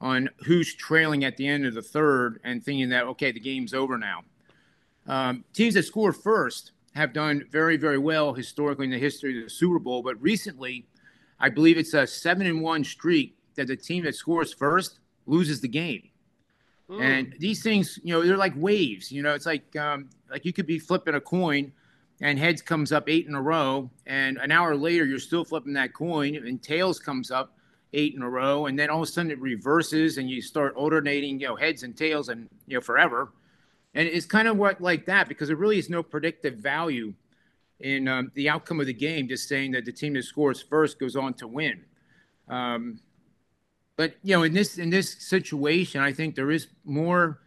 on 0.02 0.30
who's 0.46 0.74
trailing 0.76 1.24
at 1.24 1.38
the 1.38 1.48
end 1.48 1.66
of 1.66 1.74
the 1.74 1.82
third 1.82 2.40
and 2.44 2.64
thinking 2.64 2.90
that 2.90 3.06
okay 3.06 3.32
the 3.32 3.40
game's 3.40 3.74
over 3.74 3.98
now. 3.98 4.24
Um, 5.08 5.44
teams 5.54 5.76
that 5.76 5.84
score 5.84 6.12
first 6.12 6.72
have 6.96 7.14
done 7.14 7.44
very, 7.52 7.78
very 7.78 7.98
well 7.98 8.34
historically 8.34 8.86
in 8.86 8.92
the 8.92 8.98
history 8.98 9.38
of 9.38 9.44
the 9.44 9.50
Super 9.50 9.80
Bowl. 9.80 10.02
But 10.02 10.22
recently, 10.22 10.88
I 11.40 11.50
believe 11.50 11.78
it's 11.78 11.94
a 11.94 12.08
seven 12.08 12.48
and 12.48 12.62
one 12.62 12.84
streak 12.84 13.38
that 13.56 13.68
the 13.68 13.76
team 13.76 14.04
that 14.06 14.16
scores 14.16 14.54
first 14.54 15.00
loses 15.26 15.62
the 15.62 15.68
game. 15.68 16.10
Mm. 16.90 17.02
And 17.02 17.36
these 17.40 17.64
things, 17.64 18.00
you 18.04 18.14
know, 18.14 18.26
they're 18.26 18.38
like 18.38 18.54
waves. 18.56 19.12
You 19.12 19.24
know, 19.24 19.34
it's 19.34 19.46
like 19.46 19.76
um, 19.76 20.10
like 20.30 20.46
you 20.46 20.54
could 20.54 20.68
be 20.68 20.80
flipping 20.80 21.16
a 21.16 21.22
coin, 21.22 21.72
and 22.22 22.38
heads 22.40 22.62
comes 22.62 22.92
up 22.92 23.10
eight 23.10 23.28
in 23.28 23.36
a 23.36 23.42
row, 23.42 23.90
and 24.06 24.38
an 24.38 24.52
hour 24.52 24.76
later 24.76 25.06
you're 25.06 25.20
still 25.20 25.44
flipping 25.44 25.74
that 25.74 25.94
coin, 25.94 26.36
and 26.36 26.62
tails 26.62 27.00
comes 27.00 27.32
up 27.32 27.58
eight 27.94 28.16
in 28.16 28.22
a 28.22 28.30
row, 28.30 28.66
and 28.66 28.78
then 28.78 28.90
all 28.90 29.02
of 29.02 29.08
a 29.08 29.12
sudden 29.12 29.32
it 29.32 29.40
reverses, 29.40 30.18
and 30.18 30.30
you 30.30 30.42
start 30.42 30.76
alternating, 30.76 31.40
you 31.40 31.48
know, 31.48 31.56
heads 31.56 31.84
and 31.84 31.96
tails, 31.96 32.30
and 32.30 32.50
you 32.68 32.76
know, 32.76 32.82
forever. 32.82 33.32
And 33.94 34.08
it's 34.08 34.26
kind 34.26 34.48
of 34.48 34.58
what 34.58 34.82
like 34.82 35.06
that 35.06 35.30
because 35.30 35.48
there 35.48 35.58
really 35.58 35.80
is 35.80 35.90
no 35.90 36.04
predictive 36.04 36.56
value 36.56 37.14
in 37.80 38.08
um, 38.08 38.32
the 38.36 38.50
outcome 38.50 38.80
of 38.80 38.88
the 38.88 38.94
game, 38.94 39.28
just 39.28 39.48
saying 39.48 39.72
that 39.72 39.86
the 39.86 39.92
team 39.92 40.14
that 40.14 40.24
scores 40.24 40.62
first 40.62 41.00
goes 41.00 41.16
on 41.16 41.34
to 41.36 41.48
win. 41.48 41.84
Um, 42.48 43.00
but 43.98 44.16
you 44.24 44.36
know, 44.36 44.44
in 44.44 44.54
this 44.54 44.78
in 44.78 44.90
this 44.90 45.14
situation, 45.24 46.02
I 46.02 46.12
think 46.12 46.36
there 46.36 46.52
is 46.52 46.68
more 46.84 47.40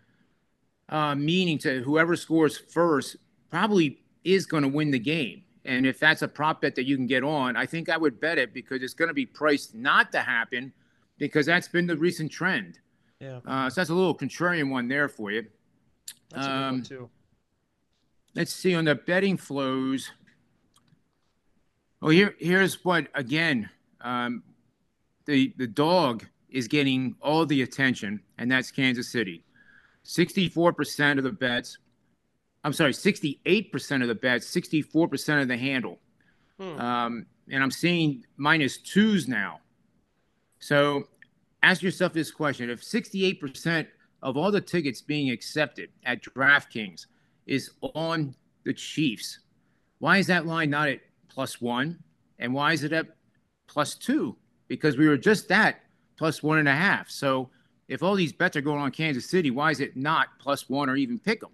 uh, 0.88 1.14
meaning 1.14 1.58
to 1.58 1.82
whoever 1.82 2.16
scores 2.16 2.56
first 2.56 3.16
probably 3.50 4.00
is 4.24 4.46
going 4.46 4.62
to 4.62 4.68
win 4.68 4.90
the 4.90 4.98
game. 4.98 5.42
And 5.68 5.84
if 5.84 6.00
that's 6.00 6.22
a 6.22 6.28
prop 6.28 6.62
bet 6.62 6.74
that 6.76 6.86
you 6.86 6.96
can 6.96 7.06
get 7.06 7.22
on, 7.22 7.54
I 7.54 7.66
think 7.66 7.90
I 7.90 7.98
would 7.98 8.18
bet 8.18 8.38
it 8.38 8.54
because 8.54 8.82
it's 8.82 8.94
going 8.94 9.08
to 9.08 9.14
be 9.14 9.26
priced 9.26 9.74
not 9.74 10.10
to 10.12 10.20
happen 10.20 10.72
because 11.18 11.44
that's 11.44 11.68
been 11.68 11.86
the 11.86 11.96
recent 11.96 12.32
trend. 12.32 12.78
Yeah. 13.20 13.40
Uh, 13.46 13.68
so 13.68 13.78
that's 13.78 13.90
a 13.90 13.94
little 13.94 14.16
contrarian 14.16 14.70
one 14.70 14.88
there 14.88 15.10
for 15.10 15.30
you. 15.30 15.44
That's 16.30 16.46
a 16.46 16.48
good 16.48 16.54
one 16.54 16.68
um, 16.68 16.82
too. 16.82 17.10
Let's 18.34 18.52
see 18.52 18.74
on 18.74 18.86
the 18.86 18.94
betting 18.94 19.36
flows. 19.36 20.10
Oh, 22.00 22.08
here 22.08 22.34
here's 22.38 22.82
what 22.82 23.08
again. 23.14 23.68
Um, 24.00 24.44
the 25.26 25.52
the 25.58 25.66
dog 25.66 26.24
is 26.48 26.66
getting 26.66 27.14
all 27.20 27.44
the 27.44 27.60
attention, 27.60 28.22
and 28.38 28.50
that's 28.50 28.70
Kansas 28.70 29.12
City. 29.12 29.44
Sixty-four 30.04 30.72
percent 30.72 31.18
of 31.18 31.24
the 31.24 31.32
bets. 31.32 31.76
I'm 32.64 32.72
sorry, 32.72 32.92
sixty-eight 32.92 33.72
percent 33.72 34.02
of 34.02 34.08
the 34.08 34.14
bets, 34.14 34.46
sixty-four 34.46 35.08
percent 35.08 35.40
of 35.40 35.48
the 35.48 35.56
handle. 35.56 35.98
Hmm. 36.60 36.80
Um, 36.80 37.26
and 37.50 37.62
I'm 37.62 37.70
seeing 37.70 38.24
minus 38.36 38.78
twos 38.78 39.28
now. 39.28 39.60
So 40.58 41.04
ask 41.62 41.82
yourself 41.82 42.12
this 42.12 42.30
question: 42.30 42.68
If 42.70 42.82
sixty-eight 42.82 43.40
percent 43.40 43.88
of 44.22 44.36
all 44.36 44.50
the 44.50 44.60
tickets 44.60 45.00
being 45.00 45.30
accepted 45.30 45.90
at 46.04 46.22
DraftKings 46.22 47.06
is 47.46 47.70
on 47.82 48.34
the 48.64 48.72
Chiefs. 48.72 49.40
Why 50.00 50.18
is 50.18 50.26
that 50.26 50.46
line 50.46 50.70
not 50.70 50.88
at 50.88 51.00
plus 51.28 51.60
one? 51.60 51.98
And 52.38 52.52
why 52.52 52.72
is 52.72 52.84
it 52.84 52.92
at 52.92 53.06
plus 53.66 53.94
two? 53.94 54.36
Because 54.66 54.96
we 54.96 55.08
were 55.08 55.16
just 55.16 55.50
at 55.50 55.80
plus 56.16 56.42
one 56.42 56.58
and 56.58 56.68
a 56.68 56.74
half. 56.74 57.08
So 57.08 57.50
if 57.88 58.02
all 58.02 58.14
these 58.14 58.32
bets 58.32 58.56
are 58.56 58.60
going 58.60 58.80
on 58.80 58.90
Kansas 58.90 59.30
City, 59.30 59.50
why 59.50 59.70
is 59.70 59.80
it 59.80 59.96
not 59.96 60.28
plus 60.38 60.68
one 60.68 60.90
or 60.90 60.96
even 60.96 61.18
pick 61.18 61.40
them? 61.40 61.50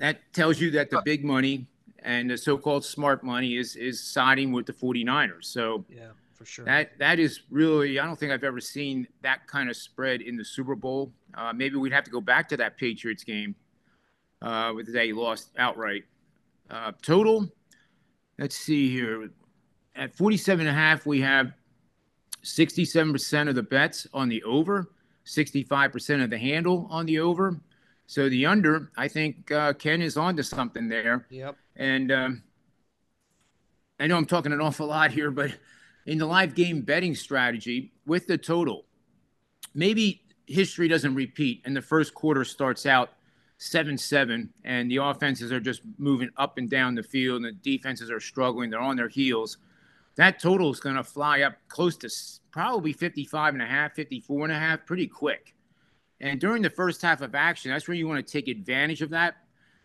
That 0.00 0.18
tells 0.32 0.60
you 0.60 0.72
that 0.72 0.90
the 0.90 1.00
big 1.04 1.24
money 1.24 1.68
and 2.02 2.28
the 2.28 2.36
so-called 2.36 2.84
smart 2.84 3.22
money 3.22 3.56
is 3.56 3.76
is 3.76 4.02
siding 4.02 4.50
with 4.50 4.66
the 4.66 4.72
49ers. 4.72 5.44
So 5.44 5.84
yeah 5.88 6.08
for 6.40 6.46
sure. 6.46 6.64
That 6.64 6.98
that 6.98 7.18
is 7.18 7.42
really 7.50 8.00
I 8.00 8.06
don't 8.06 8.18
think 8.18 8.32
I've 8.32 8.44
ever 8.44 8.60
seen 8.60 9.06
that 9.20 9.46
kind 9.46 9.68
of 9.68 9.76
spread 9.76 10.22
in 10.22 10.38
the 10.38 10.44
Super 10.44 10.74
Bowl. 10.74 11.12
Uh, 11.34 11.52
maybe 11.52 11.76
we'd 11.76 11.92
have 11.92 12.04
to 12.04 12.10
go 12.10 12.22
back 12.22 12.48
to 12.48 12.56
that 12.56 12.78
Patriots 12.78 13.24
game 13.24 13.54
uh, 14.40 14.72
where 14.72 14.82
they 14.82 15.12
lost 15.12 15.50
outright. 15.58 16.04
Uh, 16.70 16.92
total, 17.02 17.46
let's 18.38 18.56
see 18.56 18.90
here. 18.90 19.28
At 19.94 20.16
47 20.16 20.66
and 20.66 20.74
a 20.74 20.78
half, 20.78 21.04
we 21.04 21.20
have 21.20 21.52
67% 22.42 23.48
of 23.48 23.54
the 23.54 23.62
bets 23.62 24.06
on 24.14 24.30
the 24.30 24.42
over, 24.44 24.92
65% 25.26 26.24
of 26.24 26.30
the 26.30 26.38
handle 26.38 26.86
on 26.90 27.04
the 27.04 27.18
over. 27.18 27.60
So 28.10 28.28
the 28.28 28.44
under, 28.46 28.90
I 28.96 29.06
think 29.06 29.52
uh, 29.52 29.72
Ken 29.74 30.02
is 30.02 30.16
onto 30.16 30.42
something 30.42 30.88
there. 30.88 31.28
Yep. 31.30 31.56
And 31.76 32.10
um, 32.10 32.42
I 34.00 34.08
know 34.08 34.16
I'm 34.16 34.26
talking 34.26 34.52
an 34.52 34.60
awful 34.60 34.88
lot 34.88 35.12
here, 35.12 35.30
but 35.30 35.52
in 36.06 36.18
the 36.18 36.26
live 36.26 36.56
game 36.56 36.80
betting 36.80 37.14
strategy 37.14 37.92
with 38.06 38.26
the 38.26 38.36
total. 38.36 38.84
Maybe 39.74 40.24
history 40.48 40.88
doesn't 40.88 41.14
repeat 41.14 41.62
and 41.64 41.76
the 41.76 41.82
first 41.82 42.12
quarter 42.12 42.44
starts 42.44 42.84
out 42.84 43.10
7 43.58 43.96
7 43.96 44.52
and 44.64 44.90
the 44.90 44.96
offenses 44.96 45.52
are 45.52 45.60
just 45.60 45.82
moving 45.96 46.30
up 46.36 46.58
and 46.58 46.68
down 46.68 46.96
the 46.96 47.04
field 47.04 47.44
and 47.44 47.44
the 47.44 47.52
defenses 47.52 48.10
are 48.10 48.18
struggling. 48.18 48.70
They're 48.70 48.80
on 48.80 48.96
their 48.96 49.08
heels. 49.08 49.58
That 50.16 50.40
total 50.40 50.72
is 50.72 50.80
going 50.80 50.96
to 50.96 51.04
fly 51.04 51.42
up 51.42 51.54
close 51.68 51.96
to 51.98 52.10
probably 52.50 52.92
55 52.92 53.54
and 53.54 53.62
a 53.62 53.66
half, 53.66 53.94
54 53.94 54.46
and 54.46 54.52
a 54.52 54.58
half 54.58 54.84
pretty 54.84 55.06
quick. 55.06 55.54
And 56.20 56.40
during 56.40 56.62
the 56.62 56.70
first 56.70 57.00
half 57.02 57.22
of 57.22 57.34
action, 57.34 57.70
that's 57.70 57.88
where 57.88 57.96
you 57.96 58.06
want 58.06 58.26
to 58.26 58.32
take 58.32 58.48
advantage 58.48 59.02
of 59.02 59.10
that. 59.10 59.36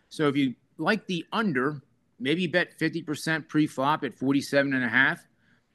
So 0.09 0.27
if 0.27 0.35
you 0.35 0.55
like 0.77 1.07
the 1.07 1.25
under, 1.31 1.81
maybe 2.19 2.47
bet 2.47 2.77
50% 2.77 3.47
pre-flop 3.47 4.03
at 4.03 4.13
47 4.15 4.73
and 4.73 4.83
a 4.83 4.89
half 4.89 5.25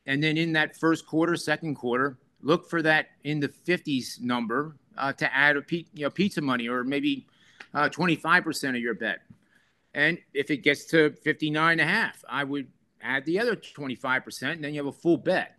and 0.06 0.22
then 0.22 0.36
in 0.36 0.52
that 0.54 0.76
first 0.76 1.06
quarter, 1.06 1.36
second 1.36 1.76
quarter, 1.76 2.18
look 2.42 2.68
for 2.68 2.82
that 2.82 3.10
in 3.24 3.40
the 3.40 3.48
50s 3.48 4.20
number 4.20 4.76
uh, 4.96 5.12
to 5.12 5.34
add 5.34 5.56
a 5.56 5.62
you 5.70 5.84
know, 5.94 6.10
pizza 6.10 6.40
money 6.40 6.68
or 6.68 6.84
maybe 6.84 7.26
uh, 7.74 7.88
25% 7.88 8.70
of 8.70 8.76
your 8.76 8.94
bet. 8.94 9.20
And 9.94 10.18
if 10.34 10.50
it 10.50 10.58
gets 10.58 10.84
to 10.86 11.10
59 11.10 11.72
and 11.72 11.80
a 11.80 11.84
half, 11.84 12.24
I 12.28 12.44
would 12.44 12.68
add 13.02 13.24
the 13.24 13.38
other 13.40 13.56
25%, 13.56 14.42
and 14.52 14.64
then 14.64 14.74
you 14.74 14.80
have 14.80 14.86
a 14.86 14.98
full 14.98 15.16
bet. 15.16 15.54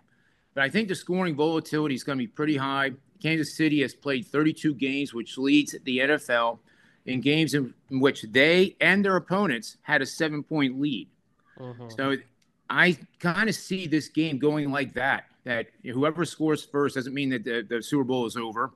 but 0.53 0.63
I 0.63 0.69
think 0.69 0.87
the 0.87 0.95
scoring 0.95 1.35
volatility 1.35 1.95
is 1.95 2.03
going 2.03 2.17
to 2.17 2.23
be 2.23 2.27
pretty 2.27 2.57
high. 2.57 2.91
Kansas 3.21 3.55
City 3.55 3.81
has 3.81 3.93
played 3.93 4.25
32 4.25 4.73
games, 4.75 5.13
which 5.13 5.37
leads 5.37 5.75
the 5.83 5.99
NFL 5.99 6.59
in 7.05 7.21
games 7.21 7.53
in, 7.53 7.73
which 7.89 8.23
they 8.23 8.75
and 8.79 9.03
their 9.03 9.15
opponents 9.15 9.77
had 9.81 10.01
a 10.01 10.05
seven 10.05 10.43
point 10.43 10.79
lead. 10.79 11.07
Uh-huh. 11.59 11.89
So 11.89 12.17
I 12.69 12.97
kind 13.19 13.49
of 13.49 13.55
see 13.55 13.87
this 13.87 14.07
game 14.07 14.37
going 14.37 14.71
like 14.71 14.93
that. 14.93 15.25
That 15.43 15.67
whoever 15.83 16.23
scores 16.25 16.63
first 16.63 16.95
doesn't 16.95 17.13
mean 17.13 17.29
that 17.29 17.43
the, 17.43 17.65
the 17.67 17.81
Super 17.81 18.03
Bowl 18.03 18.25
is 18.25 18.37
over. 18.37 18.71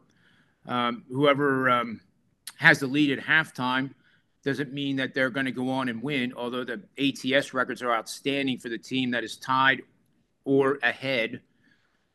Um, 0.67 1.03
whoever 1.11 1.69
um, 1.69 2.01
has 2.57 2.79
the 2.79 2.87
lead 2.87 3.17
at 3.17 3.23
halftime 3.23 3.93
doesn't 4.43 4.73
mean 4.73 4.95
that 4.95 5.13
they're 5.13 5.29
going 5.29 5.45
to 5.45 5.51
go 5.51 5.69
on 5.69 5.89
and 5.89 6.01
win. 6.01 6.33
Although 6.35 6.63
the 6.63 6.81
ATS 6.97 7.53
records 7.53 7.81
are 7.81 7.91
outstanding 7.91 8.57
for 8.57 8.69
the 8.69 8.77
team 8.77 9.11
that 9.11 9.23
is 9.23 9.37
tied 9.37 9.83
or 10.43 10.79
ahead. 10.81 11.41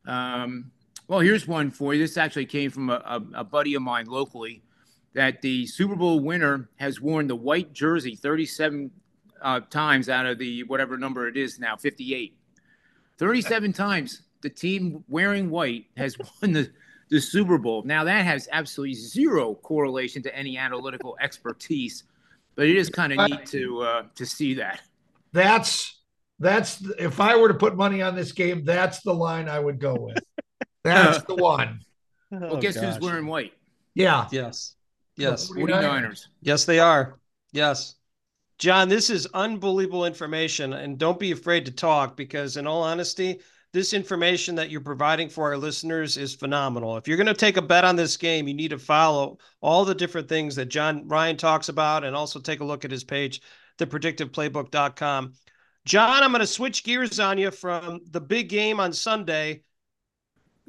Um, 0.07 0.71
well, 1.11 1.19
here's 1.19 1.49
one 1.49 1.73
for 1.73 1.93
you. 1.93 2.01
This 2.01 2.17
actually 2.17 2.47
came 2.47 2.71
from 2.71 2.89
a, 2.89 3.03
a, 3.05 3.41
a 3.41 3.45
buddy 3.45 3.75
of 3.75 3.83
mine 3.83 4.07
locally. 4.07 4.63
That 5.13 5.43
the 5.43 5.67
Super 5.67 5.97
Bowl 5.97 6.21
winner 6.21 6.71
has 6.77 7.01
worn 7.01 7.27
the 7.27 7.35
white 7.35 7.73
jersey 7.73 8.15
37 8.15 8.93
uh, 9.43 9.59
times 9.71 10.09
out 10.09 10.25
of 10.25 10.39
the 10.39 10.63
whatever 10.63 10.97
number 10.97 11.27
it 11.27 11.37
is 11.37 11.59
now, 11.59 11.75
58. 11.75 12.39
37 13.19 13.73
times 13.73 14.23
the 14.43 14.49
team 14.49 15.03
wearing 15.09 15.51
white 15.51 15.87
has 15.97 16.17
won 16.43 16.53
the, 16.53 16.71
the 17.09 17.21
Super 17.21 17.59
Bowl. 17.59 17.83
Now, 17.83 18.05
that 18.05 18.25
has 18.25 18.49
absolutely 18.53 18.95
zero 18.95 19.57
correlation 19.57 20.23
to 20.23 20.37
any 20.37 20.57
analytical 20.57 21.17
expertise, 21.21 22.05
but 22.55 22.69
it 22.69 22.77
is 22.77 22.89
kind 22.89 23.13
of 23.13 23.29
neat 23.29 23.47
to 23.47 23.83
uh, 23.83 24.03
to 24.15 24.25
see 24.25 24.55
that. 24.55 24.81
That's 25.33 26.03
that's 26.39 26.89
if 27.01 27.19
I 27.19 27.35
were 27.35 27.49
to 27.49 27.55
put 27.55 27.77
money 27.77 28.01
on 28.01 28.15
this 28.15 28.31
game, 28.31 28.65
that's 28.65 29.01
the 29.01 29.13
line 29.13 29.49
I 29.49 29.59
would 29.59 29.81
go 29.81 29.97
with. 29.97 30.19
That's 30.85 31.19
uh, 31.19 31.23
the 31.29 31.37
one. 31.37 31.81
Oh, 32.33 32.39
well, 32.39 32.57
guess 32.59 32.77
oh, 32.77 32.83
who's 32.83 33.01
wearing 33.01 33.27
white? 33.27 33.55
Yeah. 33.93 34.29
Yes. 34.31 34.77
Yes. 35.17 35.51
49ers. 35.51 36.29
Yes, 36.43 36.65
they 36.65 36.79
are. 36.79 37.19
Yes. 37.51 37.97
John, 38.61 38.89
this 38.89 39.11
is 39.11 39.27
unbelievable 39.35 40.05
information, 40.05 40.75
and 40.75 40.97
don't 40.97 41.19
be 41.19 41.33
afraid 41.33 41.65
to 41.65 41.73
talk 41.73 42.17
because, 42.17 42.57
in 42.57 42.69
all 42.69 42.85
honesty, 42.85 43.41
this 43.73 43.93
information 43.95 44.55
that 44.57 44.71
you're 44.71 44.81
providing 44.81 45.29
for 45.29 45.45
our 45.45 45.57
listeners 45.57 46.17
is 46.17 46.35
phenomenal. 46.35 46.97
If 46.97 47.07
you're 47.07 47.17
going 47.17 47.27
to 47.27 47.35
take 47.35 47.57
a 47.57 47.63
bet 47.63 47.85
on 47.85 47.97
this 47.97 48.17
game, 48.17 48.49
you 48.49 48.55
need 48.55 48.71
to 48.71 48.79
follow 48.79 49.39
all 49.61 49.85
the 49.85 49.95
different 49.95 50.29
things 50.29 50.57
that 50.57 50.67
John 50.67 51.09
Ryan 51.09 51.37
talks 51.37 51.69
about 51.69 52.05
and 52.05 52.17
also 52.17 52.41
take 52.41 52.61
a 52.61 52.65
look 52.65 52.85
at 52.85 52.91
his 52.91 53.05
page, 53.05 53.41
thepredictiveplaybook.com. 53.79 55.33
John, 55.87 56.23
I'm 56.23 56.31
going 56.31 56.41
to 56.41 56.47
switch 56.47 56.85
gears 56.85 57.21
on 57.21 57.39
you 57.39 57.51
from 57.51 58.01
the 58.11 58.21
big 58.21 58.49
game 58.49 58.81
on 58.81 58.93
Sunday. 58.93 59.63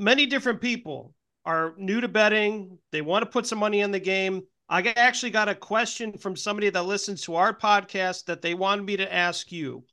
Many 0.01 0.25
different 0.25 0.59
people 0.59 1.13
are 1.45 1.75
new 1.77 2.01
to 2.01 2.07
betting, 2.07 2.79
they 2.91 3.01
want 3.01 3.23
to 3.23 3.29
put 3.29 3.45
some 3.45 3.59
money 3.59 3.81
in 3.81 3.91
the 3.91 3.99
game. 3.99 4.41
I 4.67 4.81
actually 4.95 5.29
got 5.29 5.47
a 5.47 5.53
question 5.53 6.17
from 6.17 6.35
somebody 6.35 6.71
that 6.71 6.83
listens 6.87 7.21
to 7.23 7.35
our 7.35 7.53
podcast 7.53 8.25
that 8.25 8.41
they 8.41 8.55
wanted 8.55 8.83
me 8.83 8.97
to 8.97 9.13
ask 9.13 9.51
you. 9.51 9.83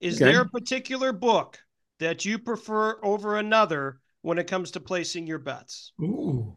Is 0.00 0.20
okay. 0.20 0.32
there 0.32 0.40
a 0.40 0.48
particular 0.48 1.12
book 1.12 1.60
that 2.00 2.24
you 2.24 2.36
prefer 2.36 2.98
over 3.04 3.38
another 3.38 4.00
when 4.22 4.38
it 4.38 4.48
comes 4.48 4.72
to 4.72 4.80
placing 4.80 5.28
your 5.28 5.38
bets? 5.38 5.92
Ooh. 6.00 6.56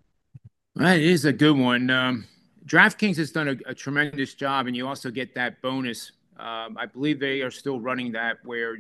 That 0.76 1.00
is 1.00 1.26
a 1.26 1.34
good 1.34 1.56
one. 1.56 1.92
Um, 1.92 2.26
DraftKings 2.66 3.18
has 3.18 3.32
done 3.32 3.48
a, 3.48 3.70
a, 3.70 3.76
tremendous 3.76 4.34
job, 4.34 4.66
and 4.66 4.76
you 4.76 4.88
also 4.88 5.12
get 5.12 5.36
that 5.36 5.62
bonus. 5.62 6.14
Um, 6.40 6.78
I 6.80 6.88
believe 6.88 7.20
they 7.20 7.42
are 7.42 7.52
still 7.52 7.80
running 7.80 8.12
that 8.14 8.38
where 8.44 8.78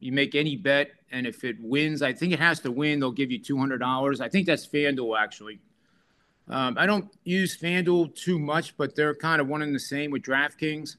you 0.00 0.12
make 0.12 0.34
any 0.34 0.56
bet, 0.56 0.90
and 1.10 1.26
if 1.26 1.44
it 1.44 1.56
wins, 1.60 2.02
I 2.02 2.12
think 2.12 2.32
it 2.32 2.38
has 2.38 2.60
to 2.60 2.70
win, 2.70 3.00
they'll 3.00 3.10
give 3.10 3.30
you 3.30 3.40
$200. 3.40 4.20
I 4.20 4.28
think 4.28 4.46
that's 4.46 4.66
FanDuel, 4.66 5.18
actually. 5.18 5.60
Um, 6.48 6.76
I 6.78 6.86
don't 6.86 7.10
use 7.24 7.56
FanDuel 7.56 8.14
too 8.14 8.38
much, 8.38 8.76
but 8.76 8.94
they're 8.94 9.14
kind 9.14 9.40
of 9.40 9.48
one 9.48 9.62
and 9.62 9.74
the 9.74 9.80
same 9.80 10.10
with 10.10 10.22
DraftKings. 10.22 10.96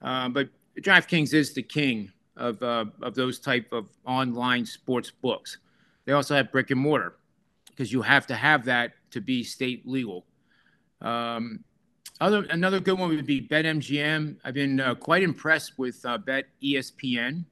Uh, 0.00 0.28
but 0.28 0.48
DraftKings 0.80 1.34
is 1.34 1.52
the 1.54 1.62
king 1.62 2.10
of 2.36 2.62
uh, 2.62 2.86
of 3.02 3.14
those 3.14 3.38
type 3.38 3.72
of 3.72 3.86
online 4.06 4.66
sports 4.66 5.10
books. 5.10 5.58
They 6.04 6.12
also 6.12 6.34
have 6.34 6.50
brick 6.50 6.70
and 6.70 6.80
mortar 6.80 7.14
because 7.70 7.92
you 7.92 8.02
have 8.02 8.26
to 8.26 8.34
have 8.34 8.64
that 8.64 8.92
to 9.12 9.20
be 9.20 9.44
state 9.44 9.86
legal. 9.86 10.24
Um, 11.00 11.60
other 12.20 12.44
another 12.50 12.80
good 12.80 12.98
one 12.98 13.10
would 13.10 13.26
be 13.26 13.46
BetMGM. 13.46 14.36
I've 14.44 14.54
been 14.54 14.80
uh, 14.80 14.94
quite 14.94 15.22
impressed 15.22 15.78
with 15.78 16.04
uh, 16.04 16.18
Bet 16.18 16.46
ESPN. 16.62 17.44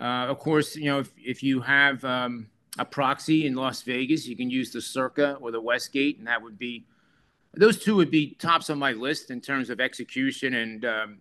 Uh, 0.00 0.26
of 0.28 0.38
course, 0.38 0.76
you 0.76 0.86
know 0.86 0.98
if 1.00 1.10
if 1.16 1.42
you 1.42 1.60
have 1.60 2.04
um, 2.04 2.48
a 2.78 2.84
proxy 2.84 3.46
in 3.46 3.54
Las 3.54 3.82
Vegas. 3.82 4.26
You 4.26 4.36
can 4.36 4.50
use 4.50 4.70
the 4.72 4.80
Circa 4.80 5.38
or 5.40 5.50
the 5.50 5.60
Westgate, 5.60 6.18
and 6.18 6.26
that 6.26 6.42
would 6.42 6.58
be 6.58 6.86
those 7.54 7.82
two 7.82 7.96
would 7.96 8.10
be 8.10 8.34
tops 8.34 8.68
on 8.68 8.78
my 8.78 8.92
list 8.92 9.30
in 9.30 9.40
terms 9.40 9.70
of 9.70 9.80
execution 9.80 10.54
and 10.54 10.84
um, 10.84 11.18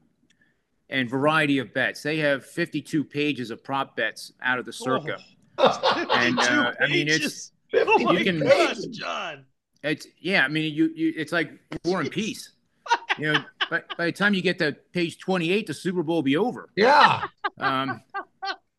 and 0.90 1.10
variety 1.10 1.60
of 1.60 1.74
bets. 1.74 2.04
They 2.04 2.18
have 2.18 2.46
52 2.46 3.04
pages 3.04 3.52
of 3.52 3.64
prop 3.64 3.96
bets 3.96 4.34
out 4.42 4.60
of 4.60 4.66
the 4.66 4.74
Circa, 4.74 5.18
oh. 5.58 6.08
and 6.14 6.38
uh, 6.40 6.74
I 6.80 6.88
mean 6.88 7.08
it's 7.08 7.52
oh 7.74 8.12
you 8.14 8.24
can, 8.24 8.40
gosh, 8.40 8.78
John. 8.92 9.46
It's 9.84 10.08
yeah, 10.20 10.44
I 10.44 10.48
mean 10.48 10.74
you 10.74 10.92
you 10.96 11.14
it's 11.16 11.32
like 11.32 11.52
War 11.86 12.02
and 12.02 12.12
Peace. 12.12 12.52
you 13.18 13.32
know, 13.32 13.40
but 13.70 13.86
by 13.98 14.06
the 14.06 14.12
time 14.12 14.36
you 14.36 14.44
get 14.44 14.60
to 14.60 14.74
page 14.94 15.18
28, 15.18 15.66
the 15.66 15.74
Super 15.74 16.04
Bowl 16.04 16.18
will 16.18 16.22
be 16.22 16.38
over. 16.38 16.70
Yeah. 16.76 17.24
Um, 17.58 18.02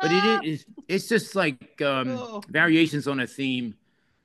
but 0.00 0.12
it 0.12 0.44
is 0.44 0.66
it's 0.88 1.08
just 1.08 1.34
like 1.34 1.80
um, 1.82 2.10
oh. 2.10 2.42
variations 2.48 3.08
on 3.08 3.20
a 3.20 3.26
theme. 3.26 3.74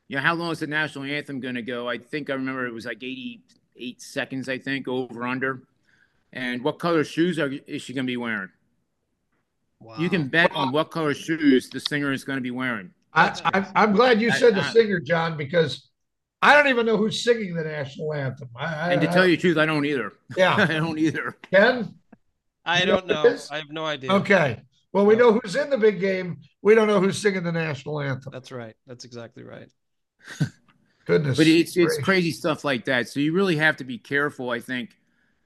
You 0.08 0.18
know, 0.18 0.24
how 0.24 0.34
long 0.34 0.52
is 0.52 0.60
the 0.60 0.68
national 0.68 1.06
anthem 1.06 1.40
going 1.40 1.56
to 1.56 1.62
go? 1.62 1.88
I 1.88 1.98
think 1.98 2.30
I 2.30 2.34
remember 2.34 2.66
it 2.66 2.74
was 2.74 2.86
like 2.86 2.98
88 3.02 4.02
seconds, 4.02 4.50
I 4.50 4.58
think, 4.58 4.88
over 4.88 5.26
under. 5.26 5.64
And 6.34 6.62
what 6.64 6.80
color 6.80 7.04
shoes 7.06 7.40
are, 7.40 7.50
is 7.66 7.82
she 7.82 7.94
going 7.94 8.06
to 8.06 8.12
be 8.12 8.18
wearing? 8.18 8.50
Wow. 9.80 9.96
You 9.98 10.10
can 10.10 10.28
bet 10.28 10.54
on 10.54 10.72
what 10.72 10.92
color 10.92 11.14
shoes 11.14 11.70
the 11.70 11.80
singer 11.80 12.12
is 12.12 12.24
going 12.24 12.38
to 12.38 12.44
be 12.44 12.52
wearing. 12.52 12.92
I, 13.14 13.66
am 13.76 13.94
glad 13.94 14.22
you 14.22 14.32
said 14.32 14.54
I, 14.54 14.62
the 14.62 14.66
I, 14.66 14.72
singer, 14.72 15.00
John, 15.00 15.38
because 15.38 15.90
I 16.42 16.56
don't 16.56 16.68
even 16.68 16.86
know 16.86 16.98
who's 16.98 17.24
singing 17.24 17.54
the 17.54 17.64
national 17.64 18.14
anthem. 18.14 18.50
I, 18.56 18.94
and 18.94 19.02
to 19.02 19.08
tell 19.08 19.28
you 19.28 19.36
the 19.36 19.42
truth, 19.42 19.58
I 19.58 19.66
don't 19.66 19.86
either. 19.86 20.14
Yeah, 20.36 20.56
I 20.58 20.66
don't 20.68 20.98
either. 20.98 21.38
Ken, 21.52 21.96
I 22.66 22.86
don't 22.86 23.08
know. 23.08 23.38
I 23.50 23.58
have 23.58 23.70
no 23.70 23.86
idea. 23.86 24.12
Okay, 24.14 24.62
well, 24.94 25.06
we 25.06 25.16
know 25.16 25.34
who's 25.34 25.56
in 25.56 25.70
the 25.70 25.78
big 25.78 26.00
game. 26.00 26.40
We 26.62 26.76
don't 26.76 26.88
know 26.88 27.00
who's 27.00 27.22
singing 27.22 27.44
the 27.44 27.52
national 27.52 28.02
anthem. 28.02 28.32
That's 28.32 28.52
right. 28.52 28.76
That's 28.88 29.06
exactly 29.06 29.44
right. 29.44 29.70
Goodness. 31.06 31.38
But 31.38 31.48
it's 31.48 31.76
it's 31.78 31.98
crazy 32.00 32.32
stuff 32.32 32.64
like 32.64 32.86
that. 32.86 33.10
So 33.10 33.20
you 33.20 33.34
really 33.34 33.56
have 33.56 33.78
to 33.78 33.84
be 33.84 33.98
careful. 33.98 34.50
I 34.50 34.60
think. 34.60 34.92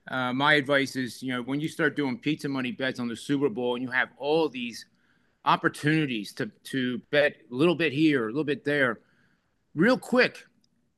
Uh, 0.07 0.31
my 0.31 0.53
advice 0.53 0.95
is, 0.95 1.23
you 1.23 1.33
know, 1.33 1.41
when 1.41 1.59
you 1.59 1.67
start 1.67 1.95
doing 1.95 2.19
pizza 2.19 2.47
money 2.47 2.71
bets 2.71 2.99
on 2.99 3.07
the 3.07 3.15
Super 3.15 3.49
Bowl 3.49 3.73
and 3.73 3.81
you 3.81 3.89
have 3.89 4.09
all 4.19 4.47
these 4.47 4.85
opportunities 5.45 6.31
to 6.33 6.51
to 6.65 6.99
bet 7.09 7.35
a 7.51 7.55
little 7.55 7.73
bit 7.73 7.91
here, 7.91 8.25
a 8.25 8.27
little 8.27 8.43
bit 8.43 8.63
there, 8.63 8.99
real 9.73 9.97
quick, 9.97 10.45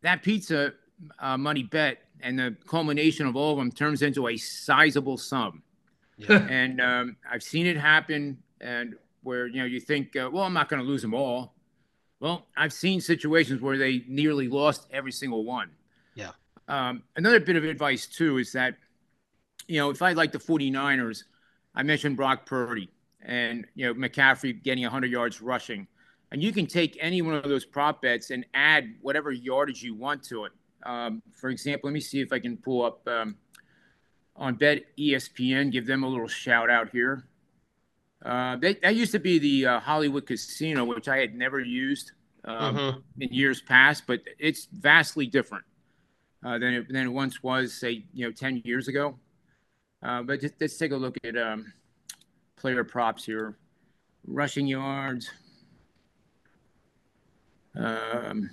that 0.01 0.23
pizza 0.23 0.73
uh, 1.19 1.37
money 1.37 1.63
bet 1.63 1.99
and 2.21 2.37
the 2.37 2.55
culmination 2.67 3.27
of 3.27 3.35
all 3.35 3.51
of 3.53 3.57
them 3.57 3.71
turns 3.71 4.01
into 4.01 4.27
a 4.27 4.37
sizable 4.37 5.17
sum. 5.17 5.61
Yeah. 6.17 6.47
and 6.49 6.81
um, 6.81 7.17
I've 7.29 7.43
seen 7.43 7.65
it 7.65 7.77
happen, 7.77 8.37
and 8.61 8.95
where 9.23 9.47
you 9.47 9.59
know 9.59 9.65
you 9.65 9.79
think, 9.79 10.15
uh, 10.15 10.29
well, 10.31 10.43
I'm 10.43 10.53
not 10.53 10.69
going 10.69 10.81
to 10.81 10.87
lose 10.87 11.01
them 11.01 11.13
all. 11.13 11.53
Well, 12.19 12.47
I've 12.55 12.73
seen 12.73 12.99
situations 12.99 13.61
where 13.61 13.77
they 13.77 14.03
nearly 14.07 14.47
lost 14.47 14.87
every 14.91 15.11
single 15.11 15.45
one. 15.45 15.69
Yeah. 16.15 16.31
Um, 16.67 17.03
another 17.15 17.39
bit 17.39 17.55
of 17.55 17.63
advice 17.63 18.07
too 18.07 18.37
is 18.37 18.51
that, 18.53 18.75
you 19.67 19.79
know, 19.79 19.91
if 19.91 20.01
I 20.01 20.13
like 20.13 20.31
the 20.31 20.39
49ers, 20.39 21.23
I 21.75 21.83
mentioned 21.83 22.17
Brock 22.17 22.45
Purdy 22.45 22.89
and 23.21 23.65
you 23.75 23.85
know 23.85 23.93
McCaffrey 23.93 24.61
getting 24.63 24.83
100 24.83 25.11
yards 25.11 25.41
rushing, 25.41 25.87
and 26.31 26.41
you 26.41 26.51
can 26.51 26.65
take 26.65 26.97
any 26.99 27.21
one 27.21 27.35
of 27.35 27.43
those 27.43 27.65
prop 27.65 28.01
bets 28.01 28.31
and 28.31 28.45
add 28.53 28.95
whatever 29.01 29.31
yardage 29.31 29.83
you 29.83 29.93
want 29.93 30.23
to 30.23 30.45
it. 30.45 30.51
Um, 30.83 31.21
for 31.33 31.49
example, 31.49 31.89
let 31.89 31.93
me 31.93 31.99
see 31.99 32.21
if 32.21 32.31
I 32.33 32.39
can 32.39 32.57
pull 32.57 32.83
up. 32.83 33.07
Um, 33.07 33.35
on 34.37 34.55
Bet 34.55 34.83
ESPN. 34.97 35.71
Give 35.71 35.85
them 35.85 36.03
a 36.03 36.07
little 36.07 36.27
shout 36.27 36.69
out 36.69 36.89
here. 36.89 37.25
Uh, 38.23 38.55
they, 38.55 38.73
that 38.75 38.95
used 38.95 39.11
to 39.11 39.19
be 39.19 39.39
the 39.39 39.65
uh, 39.65 39.79
Hollywood 39.79 40.25
Casino, 40.25 40.85
which 40.85 41.07
I 41.07 41.17
had 41.17 41.35
never 41.35 41.59
used 41.59 42.11
um, 42.45 42.75
mm-hmm. 42.75 42.99
in 43.19 43.33
years 43.33 43.61
past, 43.61 44.03
but 44.07 44.21
it's 44.39 44.67
vastly 44.71 45.27
different 45.27 45.65
uh, 46.43 46.57
than 46.57 46.73
it, 46.73 46.87
than 46.91 47.05
it 47.05 47.09
once 47.09 47.43
was, 47.43 47.73
say, 47.73 48.05
you 48.13 48.25
know, 48.25 48.31
ten 48.31 48.61
years 48.65 48.87
ago. 48.87 49.17
Uh, 50.01 50.23
but 50.23 50.41
just, 50.41 50.55
let's 50.59 50.77
take 50.77 50.91
a 50.91 50.95
look 50.95 51.15
at 51.23 51.37
um, 51.37 51.71
player 52.55 52.83
props 52.83 53.25
here. 53.25 53.57
Rushing 54.25 54.67
yards. 54.67 55.29
Um, 57.75 58.49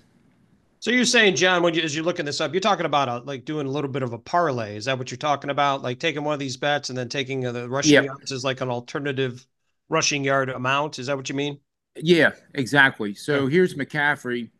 so 0.84 0.90
you're 0.90 1.06
saying, 1.06 1.34
John, 1.34 1.62
when 1.62 1.72
you, 1.72 1.80
as 1.80 1.96
you're 1.96 2.04
looking 2.04 2.26
this 2.26 2.42
up, 2.42 2.52
you're 2.52 2.60
talking 2.60 2.84
about 2.84 3.08
a, 3.08 3.16
like 3.20 3.46
doing 3.46 3.66
a 3.66 3.70
little 3.70 3.88
bit 3.90 4.02
of 4.02 4.12
a 4.12 4.18
parlay. 4.18 4.76
Is 4.76 4.84
that 4.84 4.98
what 4.98 5.10
you're 5.10 5.16
talking 5.16 5.48
about? 5.48 5.80
Like 5.80 5.98
taking 5.98 6.24
one 6.24 6.34
of 6.34 6.38
these 6.38 6.58
bets 6.58 6.90
and 6.90 6.98
then 6.98 7.08
taking 7.08 7.40
the 7.40 7.66
rushing 7.70 7.94
yep. 7.94 8.04
yards 8.04 8.32
as 8.32 8.44
like 8.44 8.60
an 8.60 8.68
alternative 8.68 9.46
rushing 9.88 10.22
yard 10.22 10.50
amount. 10.50 10.98
Is 10.98 11.06
that 11.06 11.16
what 11.16 11.30
you 11.30 11.34
mean? 11.36 11.58
Yeah, 11.96 12.32
exactly. 12.52 13.14
So 13.14 13.46
here's 13.46 13.76
McCaffrey, 13.76 14.50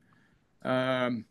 um, 0.63 1.27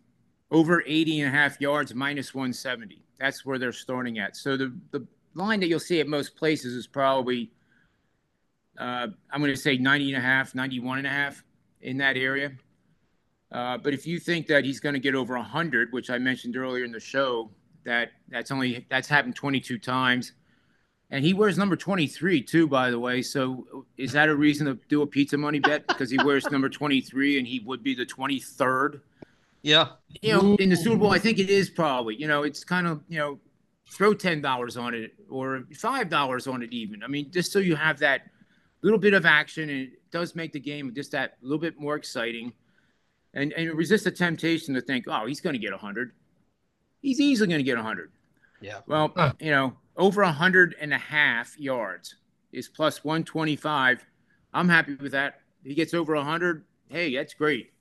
over 0.52 0.84
80 0.86 1.22
and 1.22 1.36
a 1.36 1.40
half 1.40 1.60
yards, 1.60 1.96
minus 1.96 2.36
170. 2.36 3.04
That's 3.20 3.44
where 3.44 3.58
they're 3.58 3.72
starting 3.72 4.20
at. 4.20 4.36
So 4.36 4.56
the, 4.56 4.78
the 4.92 5.08
line 5.34 5.60
that 5.62 5.70
you'll 5.70 5.80
see 5.80 6.02
at 6.02 6.08
most 6.08 6.36
places 6.36 6.76
is 6.76 6.86
probably, 6.86 7.52
uh, 8.78 9.08
I'm 9.32 9.42
going 9.42 9.50
to 9.56 9.60
say 9.60 9.76
90 9.76 10.14
and 10.14 10.24
a 10.24 10.24
half, 10.24 10.54
91 10.54 11.00
and 11.00 11.08
a 11.08 11.10
half 11.10 11.44
in 11.82 11.98
that 11.98 12.16
area. 12.16 12.52
Uh, 13.54 13.78
but 13.78 13.94
if 13.94 14.08
you 14.08 14.20
think 14.20 14.48
that 14.48 14.66
he's 14.66 14.80
going 14.80 14.94
to 14.94 15.00
get 15.00 15.16
over 15.16 15.36
100, 15.36 15.94
which 15.94 16.10
I 16.10 16.18
mentioned 16.18 16.58
earlier 16.58 16.84
in 16.84 16.92
the 16.92 17.00
show, 17.00 17.52
that 17.86 18.12
that's 18.30 18.52
only 18.52 18.86
that's 18.90 19.08
happened 19.08 19.36
22 19.36 19.78
times 19.78 20.34
and 21.14 21.24
he 21.24 21.36
wears 21.36 21.60
number 21.60 21.76
23 21.76 22.42
too, 22.42 22.68
by 22.68 22.90
the 22.90 22.98
way. 22.98 23.22
So 23.22 23.86
is 23.98 24.14
that 24.14 24.30
a 24.30 24.36
reason 24.36 24.66
to 24.66 24.80
do 24.90 25.04
a 25.04 25.08
pizza 25.08 25.38
money 25.38 25.60
bet 25.60 25.86
because 25.88 26.10
he 26.10 26.18
wears 26.18 26.50
number 26.50 26.70
23 26.70 27.38
and 27.38 27.48
he 27.48 27.60
would 27.60 27.84
be 27.84 27.94
the 27.94 28.06
23rd? 28.06 29.00
Yeah. 29.62 29.90
You 30.24 30.34
know, 30.34 30.56
in 30.56 30.70
the 30.70 30.76
Super 30.76 30.98
Bowl, 30.98 31.12
I 31.12 31.20
think 31.20 31.38
it 31.38 31.52
is 31.52 31.70
probably. 31.70 32.16
You 32.16 32.28
know, 32.28 32.42
it's 32.42 32.64
kind 32.64 32.88
of 32.88 33.04
you 33.08 33.20
know, 33.20 33.40
throw 33.92 34.16
ten 34.16 34.42
dollars 34.42 34.76
on 34.76 34.96
it 34.96 35.14
or 35.30 35.64
five 35.76 36.10
dollars 36.10 36.48
on 36.48 36.64
it 36.64 36.74
even. 36.74 37.04
I 37.04 37.08
mean, 37.08 37.32
just 37.32 37.52
so 37.52 37.60
you 37.60 37.76
have 37.76 38.00
that 38.00 38.24
little 38.82 39.00
bit 39.00 39.14
of 39.14 39.26
action, 39.26 39.70
and 39.70 39.82
it 39.84 40.12
does 40.12 40.36
make 40.36 40.52
the 40.52 40.60
game 40.60 40.92
just 40.94 41.12
that 41.12 41.38
little 41.42 41.60
bit 41.60 41.80
more 41.80 41.96
exciting. 41.96 42.52
And 43.34 43.52
and 43.54 43.74
resist 43.74 44.04
the 44.04 44.12
temptation 44.12 44.74
to 44.76 44.82
think, 44.82 45.06
oh, 45.08 45.26
he's 45.26 45.42
going 45.42 45.54
to 45.54 45.60
get 45.60 45.74
hundred. 45.74 46.12
He's 47.02 47.20
easily 47.20 47.48
going 47.48 47.60
to 47.60 47.64
get 47.64 47.78
hundred. 47.78 48.12
Yeah. 48.62 48.80
Well, 48.88 49.12
uh. 49.16 49.34
you 49.40 49.52
know, 49.52 49.76
over 49.98 50.24
100 50.24 50.24
and 50.24 50.32
a 50.32 50.38
hundred 50.38 50.76
and 50.82 50.94
a 50.94 50.98
half 50.98 51.60
yards 51.60 52.16
is 52.52 52.70
plus 52.70 53.04
125. 53.04 54.06
I'm 54.54 54.70
happy 54.70 54.96
with 54.96 55.12
that. 55.12 55.42
he 55.64 55.74
gets 55.74 55.94
over 55.94 56.16
100. 56.16 56.64
Hey, 56.90 57.16
that's 57.16 57.34
great. 57.34 57.72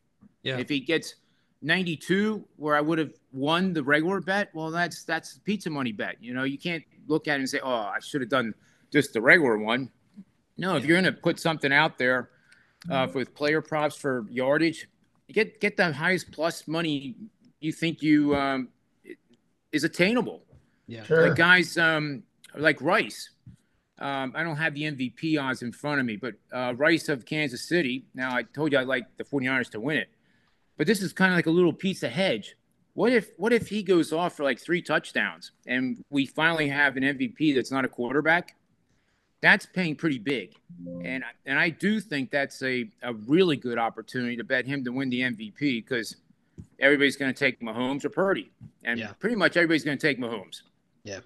Yeah. 0.43 0.59
If 0.59 0.69
he 0.69 0.81
gets 0.81 1.17
92, 1.61 2.45
where 2.57 2.75
I 2.75 2.81
would 2.81 2.99
have 2.99 3.13
won 3.33 3.73
the 3.73 3.83
regular 3.83 4.21
bet, 4.21 4.51
well, 4.55 4.71
that's 4.71 5.05
that's 5.05 5.39
pizza 5.39 5.71
money 5.71 5.93
bet. 5.93 6.17
You 6.21 6.35
know, 6.35 6.45
you 6.45 6.59
can't 6.59 6.83
look 7.07 7.29
at 7.29 7.35
it 7.35 7.41
and 7.41 7.49
say, 7.49 7.61
oh, 7.63 7.71
I 7.71 7.99
should 8.01 8.21
have 8.21 8.31
done 8.31 8.55
just 8.91 9.13
the 9.13 9.21
regular 9.21 9.59
one. 9.59 9.91
No, 10.59 10.77
if 10.77 10.85
you're 10.85 11.01
going 11.01 11.13
to 11.13 11.21
put 11.21 11.41
something 11.41 11.73
out 11.73 11.99
there 11.99 12.31
uh, 12.91 13.07
mm-hmm. 13.07 13.19
with 13.19 13.35
player 13.35 13.63
props 13.63 13.97
for 13.97 14.27
yardage, 14.31 14.89
get 15.31 15.61
get 15.61 15.77
the 15.77 15.93
highest 15.93 16.33
plus 16.33 16.67
money 16.67 17.17
you 17.61 17.73
think 17.73 18.03
you 18.03 18.35
um, 18.35 18.69
is 19.71 19.85
attainable. 19.85 20.43
Yeah. 20.87 21.05
Sure. 21.05 21.29
Like 21.29 21.37
guys 21.37 21.79
um, 21.79 22.23
like 22.57 22.81
Rice. 22.81 23.31
Um, 23.99 24.33
I 24.35 24.43
don't 24.43 24.57
have 24.57 24.75
the 24.75 24.83
MVP 24.83 25.41
odds 25.41 25.63
in 25.63 25.71
front 25.71 26.01
of 26.01 26.07
me, 26.07 26.17
but 26.17 26.35
uh, 26.53 26.75
Rice 26.77 27.09
of 27.09 27.25
Kansas 27.25 27.69
City. 27.69 28.05
Now, 28.15 28.35
I 28.35 28.43
told 28.43 28.73
you 28.73 28.79
I 28.79 28.83
like 28.83 29.05
the 29.17 29.23
49ers 29.23 29.71
to 29.71 29.81
win 29.81 29.97
it, 29.97 30.09
but 30.77 30.89
this 30.89 31.03
is 31.03 31.13
kind 31.13 31.31
of 31.33 31.37
like 31.37 31.47
a 31.47 31.51
little 31.51 31.73
piece 31.73 32.03
of 32.03 32.11
hedge. 32.11 32.57
What 32.95 33.13
if 33.13 33.31
what 33.37 33.53
if 33.53 33.69
he 33.69 33.83
goes 33.83 34.13
off 34.13 34.37
for 34.37 34.43
like 34.43 34.61
three 34.61 34.83
touchdowns 34.83 35.53
and 35.67 36.05
we 36.11 36.27
finally 36.27 36.69
have 36.69 36.97
an 36.97 37.05
MVP 37.05 37.55
that's 37.55 37.71
not 37.71 37.85
a 37.85 37.89
quarterback? 37.89 38.57
That's 39.43 39.67
paying 39.67 39.97
pretty 39.97 40.19
big, 40.19 40.55
and 41.05 41.25
and 41.47 41.59
I 41.59 41.69
do 41.69 42.01
think 42.01 42.31
that's 42.31 42.63
a, 42.63 42.89
a 43.03 43.13
really 43.13 43.57
good 43.57 43.77
opportunity 43.77 44.37
to 44.37 44.45
bet 44.45 44.67
him 44.67 44.85
to 44.85 44.93
win 44.93 45.11
the 45.11 45.21
MVP 45.21 45.85
because 45.85 46.17
everybody's 46.79 47.17
going 47.17 47.35
to 47.35 47.39
take 47.39 47.61
Mahomes 47.61 48.05
or 48.05 48.11
Purdy, 48.11 48.53
and 48.85 49.01
yeah. 49.01 49.13
pretty 49.19 49.35
much 49.35 49.57
everybody's 49.57 49.83
going 49.83 49.99
to 49.99 50.07
take 50.07 50.21
Mahomes. 50.21 50.63
Yeah. 51.03 51.21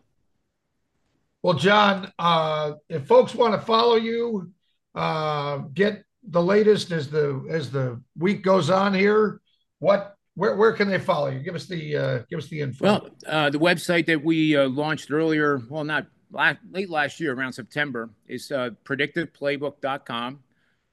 Well, 1.42 1.54
John, 1.54 2.10
uh, 2.18 2.72
if 2.88 3.06
folks 3.06 3.34
want 3.34 3.52
to 3.52 3.60
follow 3.60 3.96
you, 3.96 4.50
uh, 4.94 5.58
get 5.74 6.02
the 6.28 6.42
latest 6.42 6.92
as 6.92 7.10
the 7.10 7.46
as 7.50 7.70
the 7.70 8.00
week 8.18 8.42
goes 8.42 8.70
on 8.70 8.94
here, 8.94 9.40
what 9.78 10.16
where 10.36 10.56
where 10.56 10.72
can 10.72 10.88
they 10.88 10.98
follow 10.98 11.28
you? 11.28 11.40
Give 11.40 11.54
us 11.54 11.66
the 11.66 11.96
uh, 11.96 12.18
give 12.30 12.38
us 12.38 12.48
the 12.48 12.60
info. 12.60 12.84
Well, 12.84 13.08
uh, 13.26 13.50
the 13.50 13.58
website 13.58 14.06
that 14.06 14.24
we 14.24 14.56
uh, 14.56 14.68
launched 14.68 15.10
earlier, 15.10 15.60
well, 15.68 15.84
not 15.84 16.06
last, 16.30 16.58
late 16.70 16.90
last 16.90 17.20
year, 17.20 17.34
around 17.34 17.52
September, 17.52 18.10
is 18.28 18.50
uh, 18.50 18.70
predictiveplaybook.com. 18.84 20.40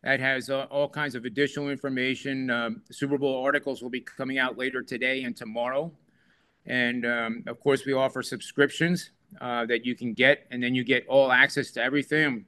That 0.04 0.20
has 0.20 0.50
uh, 0.50 0.66
all 0.70 0.90
kinds 0.90 1.16
of 1.16 1.26
additional 1.26 1.70
information. 1.70 2.50
Um, 2.50 2.82
Super 2.92 3.18
Bowl 3.18 3.42
articles 3.42 3.82
will 3.82 3.90
be 3.90 4.02
coming 4.02 4.38
out 4.38 4.58
later 4.58 4.84
today 4.84 5.24
and 5.24 5.36
tomorrow. 5.36 5.92
And 6.66 7.06
um, 7.06 7.44
of 7.48 7.60
course, 7.60 7.86
we 7.86 7.94
offer 7.94 8.22
subscriptions 8.22 9.12
uh, 9.40 9.66
that 9.66 9.86
you 9.86 9.96
can 9.96 10.14
get, 10.14 10.46
and 10.52 10.62
then 10.62 10.76
you 10.76 10.84
get 10.84 11.06
all 11.08 11.32
access 11.32 11.72
to 11.72 11.84
everything. 11.84 12.46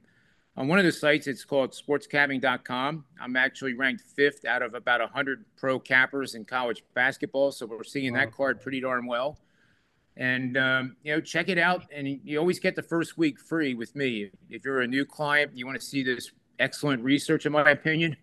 On 0.58 0.68
one 0.68 0.78
of 0.78 0.84
the 0.84 0.92
sites, 0.92 1.26
it's 1.26 1.44
called 1.44 1.72
sportscapping.com. 1.72 3.04
I'm 3.20 3.36
actually 3.36 3.74
ranked 3.74 4.02
fifth 4.02 4.46
out 4.46 4.62
of 4.62 4.74
about 4.74 5.00
100 5.00 5.44
pro 5.56 5.78
cappers 5.78 6.34
in 6.34 6.46
college 6.46 6.82
basketball. 6.94 7.52
So 7.52 7.66
we're 7.66 7.84
seeing 7.84 8.14
that 8.14 8.32
card 8.32 8.62
pretty 8.62 8.80
darn 8.80 9.06
well. 9.06 9.38
And, 10.16 10.56
um, 10.56 10.96
you 11.02 11.12
know, 11.12 11.20
check 11.20 11.48
it 11.48 11.58
out. 11.58 11.84
And 11.94 12.20
you 12.24 12.38
always 12.38 12.58
get 12.58 12.74
the 12.74 12.82
first 12.82 13.18
week 13.18 13.38
free 13.38 13.74
with 13.74 13.94
me. 13.94 14.30
If 14.48 14.64
you're 14.64 14.80
a 14.80 14.86
new 14.86 15.04
client, 15.04 15.52
you 15.54 15.66
want 15.66 15.78
to 15.78 15.84
see 15.84 16.02
this 16.02 16.32
excellent 16.58 17.02
research, 17.04 17.44
in 17.44 17.52
my 17.52 17.70
opinion, 17.70 18.16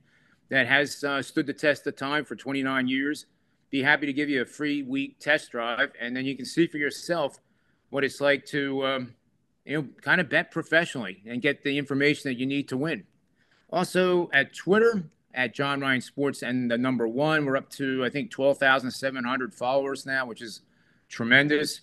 that 0.50 0.68
has 0.68 1.04
uh, 1.04 1.22
stood 1.22 1.46
the 1.46 1.54
test 1.54 1.86
of 1.86 1.96
time 1.96 2.26
for 2.26 2.36
29 2.36 2.88
years 2.88 3.28
be 3.74 3.82
happy 3.82 4.06
to 4.06 4.14
give 4.14 4.30
you 4.30 4.44
a 4.44 4.46
free 4.46 4.84
week 4.84 5.18
test 5.18 5.50
drive, 5.50 5.92
and 6.00 6.16
then 6.16 6.26
you 6.26 6.36
can 6.38 6.46
see 6.46 6.68
for 6.68 6.78
yourself 6.78 7.40
what 7.90 8.04
it's 8.04 8.22
like 8.22 8.46
to, 8.46 8.86
um, 8.86 9.16
you 9.66 9.76
know, 9.76 9.88
kind 10.00 10.22
of 10.22 10.30
bet 10.30 10.52
professionally 10.52 11.24
and 11.26 11.42
get 11.42 11.64
the 11.64 11.76
information 11.76 12.30
that 12.30 12.36
you 12.36 12.46
need 12.46 12.70
to 12.70 12.78
win. 12.78 13.04
Also 13.72 14.30
at 14.32 14.54
Twitter 14.54 15.10
at 15.34 15.56
John 15.56 15.82
Ryan 15.82 16.02
Sports 16.02 16.44
and 16.44 16.70
the 16.70 16.78
number 16.78 17.08
one, 17.08 17.48
we're 17.48 17.58
up 17.58 17.68
to 17.72 18.06
I 18.06 18.12
think 18.12 18.30
twelve 18.30 18.60
thousand 18.60 18.92
seven 18.92 19.24
hundred 19.24 19.56
followers 19.56 20.06
now, 20.06 20.28
which 20.28 20.44
is 20.44 20.62
tremendous. 21.14 21.82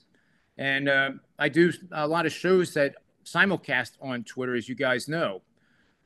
And 0.59 0.89
uh, 0.89 1.11
I 1.39 1.49
do 1.49 1.73
a 1.93 2.07
lot 2.07 2.27
of 2.27 2.33
shows 2.33 2.75
that 2.75 2.97
simulcast 3.25 3.93
on 4.01 4.25
Twitter, 4.25 4.55
as 4.55 4.69
you 4.69 4.75
guys 4.75 5.09
know. 5.09 5.43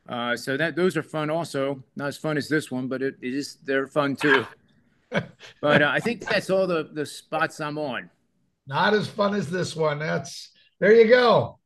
Uh, 0.09 0.37
so 0.37 0.57
that 0.57 0.77
those 0.77 0.97
are 0.97 1.03
fun 1.03 1.31
also. 1.31 1.83
Not 1.97 2.09
as 2.09 2.19
fun 2.19 2.37
as 2.37 2.49
this 2.49 2.71
one, 2.71 2.89
but 2.89 3.03
it, 3.03 3.17
it 3.23 3.35
is 3.35 3.57
they're 3.65 3.87
fun 3.87 4.17
too 4.17 4.47
but 5.61 5.83
uh, 5.83 5.91
I 5.93 6.01
think 6.01 6.21
that's 6.21 6.51
all 6.51 6.67
the 6.67 6.89
the 6.93 7.07
spots 7.07 7.61
I'm 7.61 7.79
on. 7.79 8.11
Not 8.67 8.95
as 8.95 9.09
fun 9.09 9.35
as 9.35 9.51
this 9.51 9.77
one. 9.77 9.99
That's 9.99 10.51
there 10.81 10.95
you 10.95 11.09
go. 11.09 11.59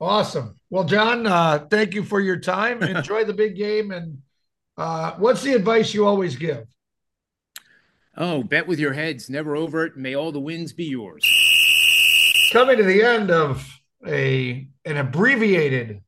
Awesome. 0.00 0.56
Well, 0.70 0.84
John, 0.84 1.26
uh, 1.26 1.66
thank 1.70 1.94
you 1.94 2.04
for 2.04 2.20
your 2.20 2.38
time. 2.38 2.82
Enjoy 2.96 3.24
the 3.24 3.34
big 3.34 3.56
game. 3.56 3.90
And 3.90 4.18
uh, 4.76 5.14
what's 5.18 5.42
the 5.42 5.54
advice 5.54 5.92
you 5.92 6.06
always 6.06 6.36
give? 6.36 6.66
Oh, 8.20 8.42
bet 8.42 8.66
with 8.66 8.80
your 8.80 8.94
heads, 8.94 9.30
never 9.30 9.54
over 9.54 9.86
it. 9.86 9.96
May 9.96 10.16
all 10.16 10.32
the 10.32 10.40
wins 10.40 10.72
be 10.72 10.86
yours. 10.86 11.24
Coming 12.52 12.76
to 12.78 12.82
the 12.82 13.02
end 13.02 13.30
of 13.30 13.64
a 14.04 14.66
an 14.84 14.96
abbreviated 14.96 16.02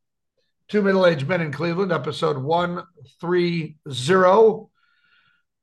two 0.67 0.83
middle-aged 0.83 1.29
men 1.29 1.41
in 1.41 1.53
Cleveland, 1.53 1.93
episode 1.93 2.37
one 2.37 2.83
three 3.21 3.77
zero. 3.91 4.71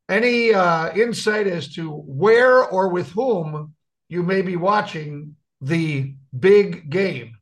Any 0.08 0.54
uh, 0.54 0.94
insight 0.96 1.48
as 1.48 1.74
to 1.74 1.92
where 1.92 2.64
or 2.64 2.88
with 2.88 3.10
whom 3.12 3.74
you 4.08 4.24
may 4.24 4.42
be 4.42 4.56
watching 4.56 5.36
the 5.60 6.16
big 6.40 6.90
game? 6.90 7.34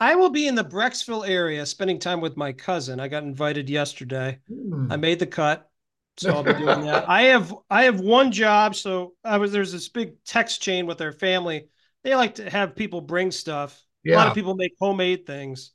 I 0.00 0.14
will 0.14 0.30
be 0.30 0.46
in 0.46 0.54
the 0.54 0.64
Brecksville 0.64 1.28
area 1.28 1.66
spending 1.66 1.98
time 1.98 2.22
with 2.22 2.38
my 2.38 2.52
cousin. 2.52 3.00
I 3.00 3.08
got 3.08 3.22
invited 3.22 3.68
yesterday. 3.68 4.38
Hmm. 4.48 4.90
I 4.90 4.96
made 4.96 5.18
the 5.18 5.26
cut. 5.26 5.70
So 6.18 6.32
I'll 6.32 6.42
be 6.42 6.54
doing 6.54 6.82
that. 6.86 7.08
I 7.08 7.22
have 7.24 7.54
I 7.68 7.84
have 7.84 8.00
one 8.00 8.32
job. 8.32 8.74
So 8.74 9.14
I 9.24 9.38
was 9.38 9.52
there's 9.52 9.72
this 9.72 9.88
big 9.88 10.22
text 10.24 10.62
chain 10.62 10.86
with 10.86 10.98
their 10.98 11.12
family. 11.12 11.68
They 12.04 12.14
like 12.14 12.36
to 12.36 12.48
have 12.48 12.76
people 12.76 13.00
bring 13.00 13.30
stuff. 13.30 13.80
Yeah. 14.02 14.14
A 14.14 14.18
lot 14.18 14.28
of 14.28 14.34
people 14.34 14.54
make 14.54 14.72
homemade 14.80 15.26
things. 15.26 15.72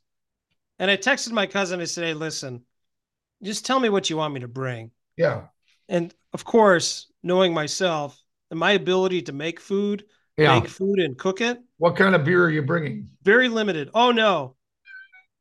And 0.78 0.90
I 0.90 0.96
texted 0.96 1.32
my 1.32 1.46
cousin. 1.46 1.80
I 1.80 1.84
said, 1.84 2.04
Hey, 2.04 2.14
listen, 2.14 2.62
just 3.42 3.66
tell 3.66 3.78
me 3.78 3.88
what 3.88 4.10
you 4.10 4.16
want 4.16 4.34
me 4.34 4.40
to 4.40 4.48
bring. 4.48 4.90
Yeah. 5.16 5.42
And 5.88 6.12
of 6.32 6.44
course, 6.44 7.10
knowing 7.22 7.54
myself 7.54 8.20
and 8.50 8.58
my 8.58 8.72
ability 8.72 9.22
to 9.22 9.32
make 9.32 9.60
food, 9.60 10.04
yeah. 10.36 10.58
make 10.58 10.68
food 10.68 10.98
and 10.98 11.16
cook 11.16 11.40
it. 11.40 11.60
What 11.78 11.96
kind 11.96 12.14
of 12.14 12.24
beer 12.24 12.44
are 12.44 12.50
you 12.50 12.62
bringing? 12.62 13.10
Very 13.22 13.48
limited. 13.48 13.90
Oh 13.94 14.10
no. 14.10 14.56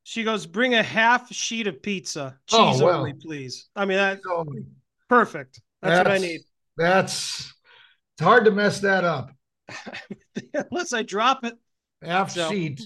She 0.04 0.24
goes, 0.24 0.46
bring 0.46 0.74
a 0.74 0.84
half 0.84 1.32
sheet 1.32 1.68
of 1.68 1.82
pizza, 1.82 2.38
oh, 2.52 2.72
cheese 2.72 2.82
oh, 2.82 2.86
well. 2.86 2.98
only, 3.00 3.14
please. 3.14 3.70
I 3.76 3.86
mean, 3.86 3.98
that's 3.98 4.22
perfect. 5.12 5.62
That's, 5.82 5.98
that's, 5.98 6.10
what 6.10 6.16
I 6.16 6.20
need. 6.20 6.42
That's 6.78 7.54
it's 8.16 8.24
hard 8.24 8.46
to 8.46 8.52
mess 8.52 8.80
that 8.80 9.04
up. 9.04 9.32
Unless 10.72 10.94
I 10.94 11.04
drop 11.04 11.44
it. 11.44 11.56
Half 12.02 12.32
so, 12.32 12.50
sheet, 12.50 12.82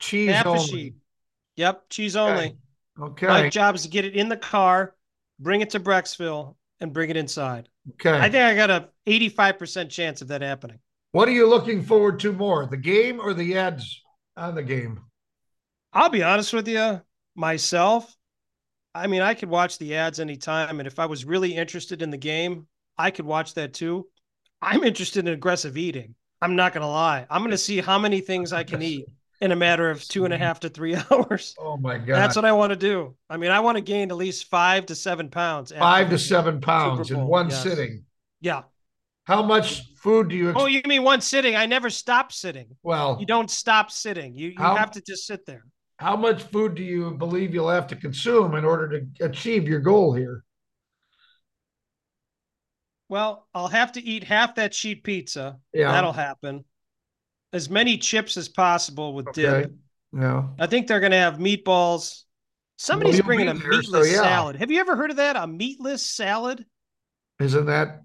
cheese 0.00 0.30
half 0.30 0.46
only. 0.46 0.66
Sheet. 0.66 0.94
Yep, 1.56 1.84
cheese 1.88 2.16
only. 2.16 2.56
Okay. 3.00 3.26
My 3.26 3.48
job 3.48 3.74
is 3.74 3.82
to 3.82 3.88
get 3.88 4.04
it 4.04 4.14
in 4.14 4.28
the 4.28 4.36
car, 4.36 4.94
bring 5.38 5.60
it 5.60 5.70
to 5.70 5.80
Brecksville, 5.80 6.56
and 6.80 6.92
bring 6.92 7.08
it 7.08 7.16
inside. 7.16 7.68
Okay. 7.92 8.16
I 8.16 8.28
think 8.28 8.42
I 8.42 8.54
got 8.54 8.70
a 8.70 8.88
85% 9.06 9.88
chance 9.88 10.22
of 10.22 10.28
that 10.28 10.42
happening. 10.42 10.78
What 11.12 11.28
are 11.28 11.32
you 11.32 11.48
looking 11.48 11.82
forward 11.82 12.20
to 12.20 12.32
more, 12.32 12.66
the 12.66 12.76
game 12.76 13.20
or 13.20 13.32
the 13.32 13.56
ads 13.56 14.02
on 14.36 14.54
the 14.54 14.62
game? 14.62 15.00
I'll 15.92 16.10
be 16.10 16.22
honest 16.22 16.52
with 16.52 16.68
you, 16.68 17.00
myself, 17.34 18.14
I 18.94 19.06
mean, 19.06 19.22
I 19.22 19.34
could 19.34 19.48
watch 19.48 19.78
the 19.78 19.94
ads 19.96 20.18
anytime. 20.20 20.80
And 20.80 20.86
if 20.86 20.98
I 20.98 21.06
was 21.06 21.24
really 21.24 21.54
interested 21.54 22.02
in 22.02 22.10
the 22.10 22.16
game, 22.16 22.66
I 22.98 23.10
could 23.10 23.24
watch 23.24 23.54
that 23.54 23.72
too. 23.72 24.06
I'm 24.60 24.82
interested 24.84 25.26
in 25.26 25.32
aggressive 25.32 25.76
eating. 25.76 26.14
I'm 26.42 26.56
not 26.56 26.72
going 26.72 26.82
to 26.82 26.88
lie. 26.88 27.26
I'm 27.30 27.40
going 27.42 27.50
to 27.52 27.58
see 27.58 27.80
how 27.80 27.98
many 27.98 28.20
things 28.20 28.52
I 28.52 28.64
can 28.64 28.82
eat 28.82 29.06
in 29.40 29.52
a 29.52 29.56
matter 29.56 29.88
of 29.90 30.06
two 30.06 30.24
and 30.24 30.34
a 30.34 30.38
half 30.38 30.60
to 30.60 30.68
three 30.68 30.96
hours. 31.10 31.54
Oh 31.58 31.76
my 31.76 31.98
God. 31.98 32.16
That's 32.16 32.36
what 32.36 32.44
I 32.44 32.52
want 32.52 32.70
to 32.70 32.76
do. 32.76 33.14
I 33.28 33.36
mean, 33.36 33.50
I 33.50 33.60
want 33.60 33.76
to 33.76 33.82
gain 33.82 34.10
at 34.10 34.16
least 34.16 34.46
five 34.50 34.86
to 34.86 34.94
seven 34.94 35.28
pounds. 35.30 35.72
Five 35.72 36.10
to 36.10 36.18
seven 36.18 36.60
pounds 36.60 37.10
in 37.10 37.24
one 37.26 37.50
yes. 37.50 37.62
sitting. 37.62 38.04
Yeah. 38.40 38.62
How 39.24 39.42
much 39.42 39.94
food 39.96 40.28
do 40.28 40.36
you? 40.36 40.50
Ex- 40.50 40.58
Oh, 40.60 40.66
you 40.66 40.82
mean 40.86 41.04
one 41.04 41.20
sitting? 41.20 41.54
I 41.56 41.66
never 41.66 41.88
stop 41.90 42.32
sitting. 42.32 42.76
well, 42.82 43.16
You 43.20 43.26
don't 43.26 43.50
stop 43.50 43.90
sitting. 43.90 44.34
You 44.36 44.48
you 44.48 44.54
How- 44.58 44.74
have 44.76 44.90
to 44.92 45.00
just 45.00 45.26
sit 45.26 45.46
there. 45.46 45.64
How 46.00 46.16
much 46.16 46.44
food 46.44 46.74
do 46.76 46.82
you 46.82 47.10
believe 47.10 47.52
you'll 47.52 47.68
have 47.68 47.86
to 47.88 47.94
consume 47.94 48.54
in 48.54 48.64
order 48.64 48.88
to 48.88 49.24
achieve 49.24 49.68
your 49.68 49.80
goal 49.80 50.14
here? 50.14 50.44
Well, 53.10 53.46
I'll 53.54 53.68
have 53.68 53.92
to 53.92 54.02
eat 54.02 54.24
half 54.24 54.54
that 54.54 54.72
sheet 54.72 55.04
pizza. 55.04 55.58
Yeah. 55.74 55.92
That'll 55.92 56.14
happen. 56.14 56.64
As 57.52 57.68
many 57.68 57.98
chips 57.98 58.38
as 58.38 58.48
possible 58.48 59.12
with 59.12 59.28
Okay. 59.28 59.42
dip. 59.42 59.72
Yeah. 60.16 60.44
I 60.58 60.66
think 60.68 60.86
they're 60.86 61.00
going 61.00 61.12
to 61.12 61.18
have 61.18 61.36
meatballs. 61.36 62.22
Somebody's 62.78 63.18
you'll 63.18 63.26
bringing 63.26 63.48
a 63.48 63.52
there, 63.54 63.62
so 63.62 63.68
meatless 63.68 64.10
yeah. 64.10 64.22
salad. 64.22 64.56
Have 64.56 64.70
you 64.70 64.80
ever 64.80 64.96
heard 64.96 65.10
of 65.10 65.18
that? 65.18 65.36
A 65.36 65.46
meatless 65.46 66.06
salad? 66.06 66.64
Isn't 67.40 67.66
that 67.66 68.00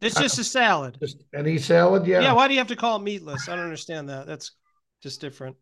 It's 0.00 0.18
just 0.18 0.38
a 0.38 0.44
salad. 0.44 0.96
just 1.02 1.22
any 1.34 1.58
salad? 1.58 2.06
Yeah. 2.06 2.22
Yeah. 2.22 2.32
Why 2.32 2.48
do 2.48 2.54
you 2.54 2.60
have 2.60 2.68
to 2.68 2.76
call 2.76 2.96
it 2.96 3.02
meatless? 3.02 3.46
I 3.46 3.56
don't 3.56 3.64
understand 3.64 4.08
that. 4.08 4.26
That's 4.26 4.52
just 5.02 5.20
different. 5.20 5.56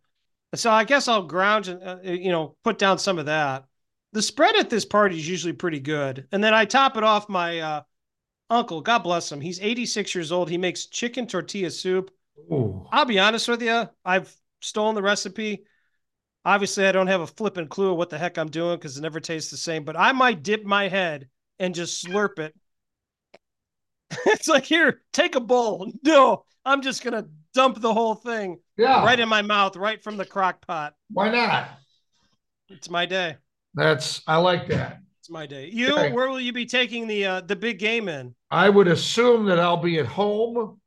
So 0.54 0.70
I 0.70 0.84
guess 0.84 1.08
I'll 1.08 1.22
ground 1.22 1.68
and 1.68 1.82
uh, 1.82 1.98
you 2.02 2.30
know 2.30 2.56
put 2.64 2.78
down 2.78 2.98
some 2.98 3.18
of 3.18 3.26
that. 3.26 3.64
The 4.12 4.22
spread 4.22 4.56
at 4.56 4.70
this 4.70 4.84
party 4.84 5.16
is 5.16 5.28
usually 5.28 5.52
pretty 5.52 5.80
good, 5.80 6.26
and 6.32 6.42
then 6.42 6.54
I 6.54 6.64
top 6.64 6.96
it 6.96 7.04
off. 7.04 7.28
My 7.28 7.58
uh, 7.60 7.82
uncle, 8.50 8.80
God 8.80 9.00
bless 9.00 9.30
him, 9.30 9.40
he's 9.40 9.60
86 9.60 10.14
years 10.14 10.32
old. 10.32 10.48
He 10.48 10.58
makes 10.58 10.86
chicken 10.86 11.26
tortilla 11.26 11.70
soup. 11.70 12.10
Ooh. 12.52 12.86
I'll 12.92 13.04
be 13.04 13.18
honest 13.18 13.48
with 13.48 13.62
you, 13.62 13.88
I've 14.04 14.34
stolen 14.60 14.94
the 14.94 15.02
recipe. 15.02 15.64
Obviously, 16.44 16.86
I 16.86 16.92
don't 16.92 17.06
have 17.06 17.22
a 17.22 17.26
flipping 17.26 17.68
clue 17.68 17.92
of 17.92 17.96
what 17.96 18.10
the 18.10 18.18
heck 18.18 18.36
I'm 18.36 18.50
doing 18.50 18.76
because 18.76 18.98
it 18.98 19.02
never 19.02 19.20
tastes 19.20 19.50
the 19.50 19.56
same. 19.56 19.84
But 19.84 19.96
I 19.96 20.12
might 20.12 20.42
dip 20.42 20.64
my 20.64 20.88
head 20.88 21.28
and 21.58 21.74
just 21.74 22.04
slurp 22.04 22.38
it. 22.38 22.54
it's 24.26 24.48
like 24.48 24.64
here, 24.64 25.00
take 25.12 25.34
a 25.34 25.40
bowl. 25.40 25.90
No, 26.04 26.44
I'm 26.64 26.82
just 26.82 27.02
gonna 27.02 27.26
dump 27.54 27.80
the 27.80 27.92
whole 27.94 28.14
thing 28.14 28.58
Yeah. 28.76 29.04
right 29.04 29.18
in 29.18 29.28
my 29.28 29.42
mouth, 29.42 29.76
right 29.76 30.02
from 30.02 30.16
the 30.16 30.24
crock 30.24 30.66
pot. 30.66 30.94
Why 31.10 31.30
not? 31.30 31.68
It's 32.68 32.90
my 32.90 33.06
day. 33.06 33.36
That's 33.74 34.22
I 34.26 34.36
like 34.36 34.68
that. 34.68 34.98
It's 35.20 35.30
my 35.30 35.46
day. 35.46 35.70
You, 35.72 35.94
Okay. 35.94 36.12
where 36.12 36.28
will 36.28 36.40
you 36.40 36.52
be 36.52 36.66
taking 36.66 37.06
the 37.06 37.24
uh, 37.24 37.40
the 37.40 37.56
big 37.56 37.78
game 37.78 38.08
in? 38.08 38.34
I 38.50 38.68
would 38.68 38.88
assume 38.88 39.46
that 39.46 39.58
I'll 39.58 39.78
be 39.78 39.98
at 39.98 40.06
home. 40.06 40.80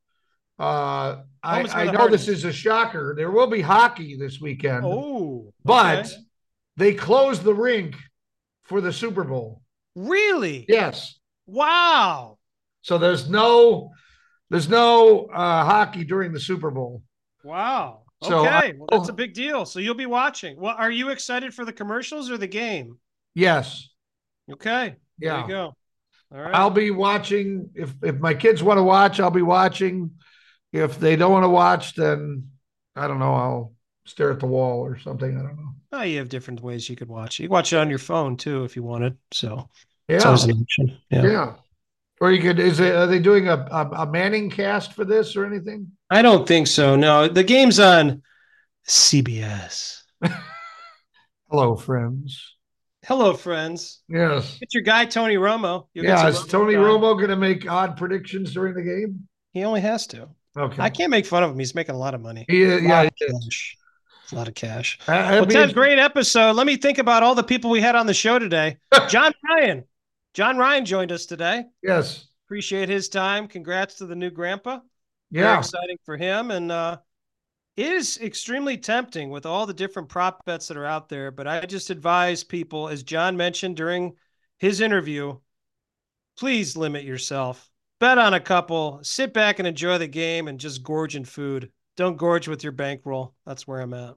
Uh, 0.58 1.22
I, 1.42 1.62
I 1.72 1.84
know 1.84 1.98
heart 1.98 2.10
this 2.10 2.22
is. 2.28 2.38
is 2.38 2.44
a 2.46 2.52
shocker. 2.52 3.14
There 3.16 3.30
will 3.30 3.46
be 3.46 3.60
hockey 3.60 4.16
this 4.16 4.40
weekend, 4.40 4.84
Oh, 4.84 5.52
but 5.64 6.06
okay. 6.06 6.14
they 6.76 6.94
closed 6.94 7.42
the 7.44 7.54
rink 7.54 7.96
for 8.64 8.80
the 8.80 8.92
Super 8.92 9.24
Bowl. 9.24 9.62
really? 9.94 10.66
Yes. 10.68 11.18
Wow. 11.46 12.38
So 12.82 12.98
there's 12.98 13.28
no 13.30 13.90
there's 14.50 14.68
no 14.68 15.26
uh, 15.26 15.64
hockey 15.64 16.04
during 16.04 16.32
the 16.32 16.40
Super 16.40 16.70
Bowl. 16.70 17.02
Wow. 17.44 18.02
So 18.22 18.40
okay. 18.46 18.74
well, 18.76 18.88
that's 18.90 19.08
I- 19.08 19.12
a 19.12 19.16
big 19.16 19.34
deal. 19.34 19.64
So 19.64 19.78
you'll 19.78 19.94
be 19.94 20.06
watching. 20.06 20.58
Well, 20.58 20.74
are 20.76 20.90
you 20.90 21.10
excited 21.10 21.54
for 21.54 21.64
the 21.64 21.72
commercials 21.72 22.30
or 22.30 22.38
the 22.38 22.48
game? 22.48 22.98
Yes. 23.34 23.88
Okay. 24.50 24.96
There 25.18 25.32
Yeah. 25.32 25.42
you 25.42 25.48
go. 25.48 25.74
All 26.34 26.40
right. 26.42 26.54
I'll 26.54 26.70
be 26.70 26.90
watching 26.90 27.70
if 27.74 27.94
if 28.02 28.18
my 28.18 28.34
kids 28.34 28.62
want 28.62 28.78
to 28.78 28.82
watch, 28.82 29.20
I'll 29.20 29.30
be 29.30 29.42
watching. 29.42 30.10
If 30.72 30.98
they 30.98 31.16
don't 31.16 31.32
want 31.32 31.44
to 31.44 31.48
watch, 31.48 31.94
then 31.94 32.50
I 32.94 33.06
don't 33.08 33.18
know. 33.18 33.34
I'll 33.34 33.74
stare 34.04 34.30
at 34.32 34.40
the 34.40 34.46
wall 34.46 34.80
or 34.80 34.98
something. 34.98 35.38
I 35.38 35.42
don't 35.42 35.56
know. 35.56 35.72
oh, 35.92 36.02
you 36.02 36.18
have 36.18 36.28
different 36.28 36.60
ways 36.60 36.88
you 36.90 36.96
could 36.96 37.08
watch. 37.08 37.38
You 37.40 37.48
watch 37.48 37.72
it 37.72 37.76
on 37.78 37.88
your 37.88 37.98
phone 37.98 38.36
too 38.36 38.64
if 38.64 38.76
you 38.76 38.82
wanted. 38.82 39.16
So 39.32 39.68
Yeah, 40.08 40.22
always 40.24 40.44
an 40.44 40.60
option. 40.60 40.98
Yeah. 41.10 41.22
yeah. 41.22 41.54
Or 42.20 42.32
you 42.32 42.42
could. 42.42 42.58
Is 42.58 42.80
it? 42.80 42.94
Are 42.94 43.06
they 43.06 43.18
doing 43.18 43.48
a, 43.48 43.66
a 43.70 44.02
a 44.02 44.06
Manning 44.06 44.50
cast 44.50 44.92
for 44.92 45.04
this 45.04 45.36
or 45.36 45.44
anything? 45.44 45.92
I 46.10 46.22
don't 46.22 46.46
think 46.48 46.66
so. 46.66 46.96
No, 46.96 47.28
the 47.28 47.44
game's 47.44 47.78
on 47.78 48.22
CBS. 48.86 50.02
Hello, 51.50 51.76
friends. 51.76 52.56
Hello, 53.06 53.32
friends. 53.32 54.02
Yes. 54.08 54.58
It's 54.60 54.74
your 54.74 54.82
guy 54.82 55.06
Tony 55.06 55.36
Romo. 55.36 55.86
You'll 55.94 56.04
Yeah. 56.04 56.28
Is 56.28 56.44
Tony 56.46 56.74
guy. 56.74 56.80
Romo 56.80 57.16
going 57.16 57.28
to 57.28 57.36
make 57.36 57.70
odd 57.70 57.96
predictions 57.96 58.52
during 58.52 58.74
the 58.74 58.82
game? 58.82 59.28
He 59.52 59.64
only 59.64 59.80
has 59.80 60.06
to. 60.08 60.28
Okay. 60.56 60.82
I 60.82 60.90
can't 60.90 61.10
make 61.10 61.24
fun 61.24 61.42
of 61.42 61.50
him. 61.50 61.58
He's 61.58 61.74
making 61.74 61.94
a 61.94 61.98
lot 61.98 62.14
of 62.14 62.20
money. 62.20 62.44
He, 62.48 62.64
A 62.64 62.74
lot 62.74 62.82
yeah. 62.82 63.02
of 63.02 63.10
cash. 63.16 63.76
A 64.32 64.34
lot 64.34 64.48
of 64.48 64.54
cash. 64.54 64.98
Uh, 65.08 65.40
Well, 65.40 65.46
Ted, 65.46 65.72
great 65.72 65.98
episode. 65.98 66.52
Let 66.52 66.66
me 66.66 66.76
think 66.76 66.98
about 66.98 67.22
all 67.22 67.34
the 67.34 67.42
people 67.42 67.70
we 67.70 67.80
had 67.80 67.94
on 67.96 68.06
the 68.06 68.12
show 68.12 68.38
today. 68.38 68.76
John 69.08 69.32
Ryan. 69.48 69.84
John 70.38 70.56
Ryan 70.56 70.84
joined 70.84 71.10
us 71.10 71.26
today. 71.26 71.64
Yes. 71.82 72.28
Appreciate 72.46 72.88
his 72.88 73.08
time. 73.08 73.48
Congrats 73.48 73.96
to 73.96 74.06
the 74.06 74.14
new 74.14 74.30
grandpa. 74.30 74.78
Very 75.32 75.48
Yeah. 75.48 75.58
exciting 75.58 75.98
for 76.04 76.16
him. 76.16 76.52
And 76.52 76.70
uh 76.70 76.98
it 77.74 77.90
is 77.92 78.18
extremely 78.18 78.78
tempting 78.78 79.30
with 79.30 79.46
all 79.46 79.66
the 79.66 79.74
different 79.74 80.08
prop 80.08 80.44
bets 80.44 80.68
that 80.68 80.76
are 80.76 80.86
out 80.86 81.08
there. 81.08 81.32
But 81.32 81.48
I 81.48 81.66
just 81.66 81.90
advise 81.90 82.44
people, 82.44 82.88
as 82.88 83.02
John 83.02 83.36
mentioned 83.36 83.76
during 83.76 84.14
his 84.60 84.80
interview, 84.80 85.40
please 86.38 86.76
limit 86.76 87.02
yourself. 87.02 87.68
Bet 87.98 88.18
on 88.18 88.32
a 88.32 88.38
couple, 88.38 89.00
sit 89.02 89.34
back 89.34 89.58
and 89.58 89.66
enjoy 89.66 89.98
the 89.98 90.06
game 90.06 90.46
and 90.46 90.60
just 90.60 90.84
gorge 90.84 91.16
in 91.16 91.24
food. 91.24 91.72
Don't 91.96 92.16
gorge 92.16 92.46
with 92.46 92.62
your 92.62 92.70
bankroll. 92.70 93.34
That's 93.44 93.66
where 93.66 93.80
I'm 93.80 93.92
at. 93.92 94.14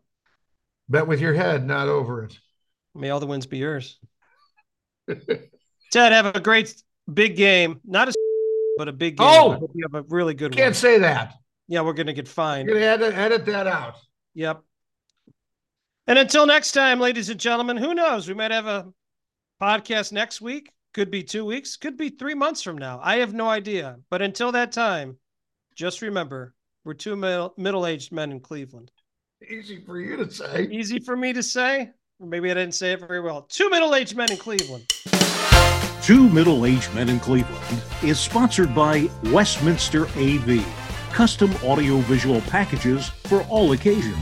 Bet 0.87 1.07
with 1.07 1.19
your 1.19 1.33
head, 1.33 1.65
not 1.65 1.87
over 1.87 2.25
it. 2.25 2.37
May 2.93 3.09
all 3.09 3.19
the 3.19 3.25
wins 3.25 3.47
be 3.47 3.57
yours. 3.57 3.97
Ted, 5.91 6.13
have 6.13 6.35
a 6.35 6.39
great 6.39 6.73
big 7.13 7.35
game. 7.35 7.79
Not 7.85 8.09
a 8.09 8.13
but 8.77 8.87
a 8.87 8.93
big 8.93 9.17
game. 9.17 9.27
Oh! 9.29 9.51
I 9.51 9.57
hope 9.57 9.71
you 9.75 9.85
have 9.91 10.05
a 10.05 10.07
really 10.07 10.33
good 10.33 10.53
one. 10.53 10.57
Can't 10.57 10.75
say 10.75 10.97
that. 10.99 11.35
Yeah, 11.67 11.81
we're 11.81 11.93
gonna 11.93 12.13
get 12.13 12.27
fined. 12.27 12.67
You're 12.67 12.79
going 12.79 12.99
to 12.99 13.05
edit, 13.05 13.17
edit 13.17 13.45
that 13.45 13.67
out. 13.67 13.95
Yep. 14.33 14.63
And 16.07 16.17
until 16.17 16.45
next 16.45 16.71
time, 16.71 16.99
ladies 16.99 17.29
and 17.29 17.39
gentlemen, 17.39 17.77
who 17.77 17.93
knows? 17.93 18.27
We 18.27 18.33
might 18.33 18.51
have 18.51 18.65
a 18.65 18.91
podcast 19.61 20.11
next 20.11 20.41
week. 20.41 20.71
Could 20.93 21.11
be 21.11 21.23
two 21.23 21.45
weeks. 21.45 21.77
Could 21.77 21.95
be 21.95 22.09
three 22.09 22.33
months 22.33 22.61
from 22.61 22.77
now. 22.77 22.99
I 23.01 23.17
have 23.17 23.33
no 23.33 23.47
idea. 23.47 23.97
But 24.09 24.21
until 24.21 24.51
that 24.53 24.71
time, 24.71 25.17
just 25.75 26.01
remember 26.01 26.53
we're 26.83 26.93
two 26.93 27.15
middle 27.15 27.53
middle 27.57 27.85
aged 27.85 28.11
men 28.11 28.31
in 28.31 28.39
Cleveland. 28.39 28.91
Easy 29.47 29.81
for 29.85 29.99
you 29.99 30.17
to 30.17 30.29
say. 30.29 30.67
Easy 30.71 30.99
for 30.99 31.15
me 31.15 31.33
to 31.33 31.43
say. 31.43 31.91
Or 32.19 32.27
maybe 32.27 32.51
I 32.51 32.53
didn't 32.53 32.75
say 32.75 32.93
it 32.93 32.99
very 32.99 33.21
well. 33.21 33.43
Two 33.43 33.69
middle 33.69 33.95
aged 33.95 34.15
men 34.15 34.31
in 34.31 34.37
Cleveland. 34.37 34.91
Two 36.01 36.27
Middle 36.29 36.65
Aged 36.65 36.91
Men 36.95 37.09
in 37.09 37.19
Cleveland 37.19 37.83
is 38.01 38.19
sponsored 38.19 38.73
by 38.73 39.07
Westminster 39.25 40.07
AV, 40.17 40.65
custom 41.13 41.53
audiovisual 41.63 42.41
packages 42.41 43.09
for 43.25 43.43
all 43.43 43.73
occasions. 43.73 44.17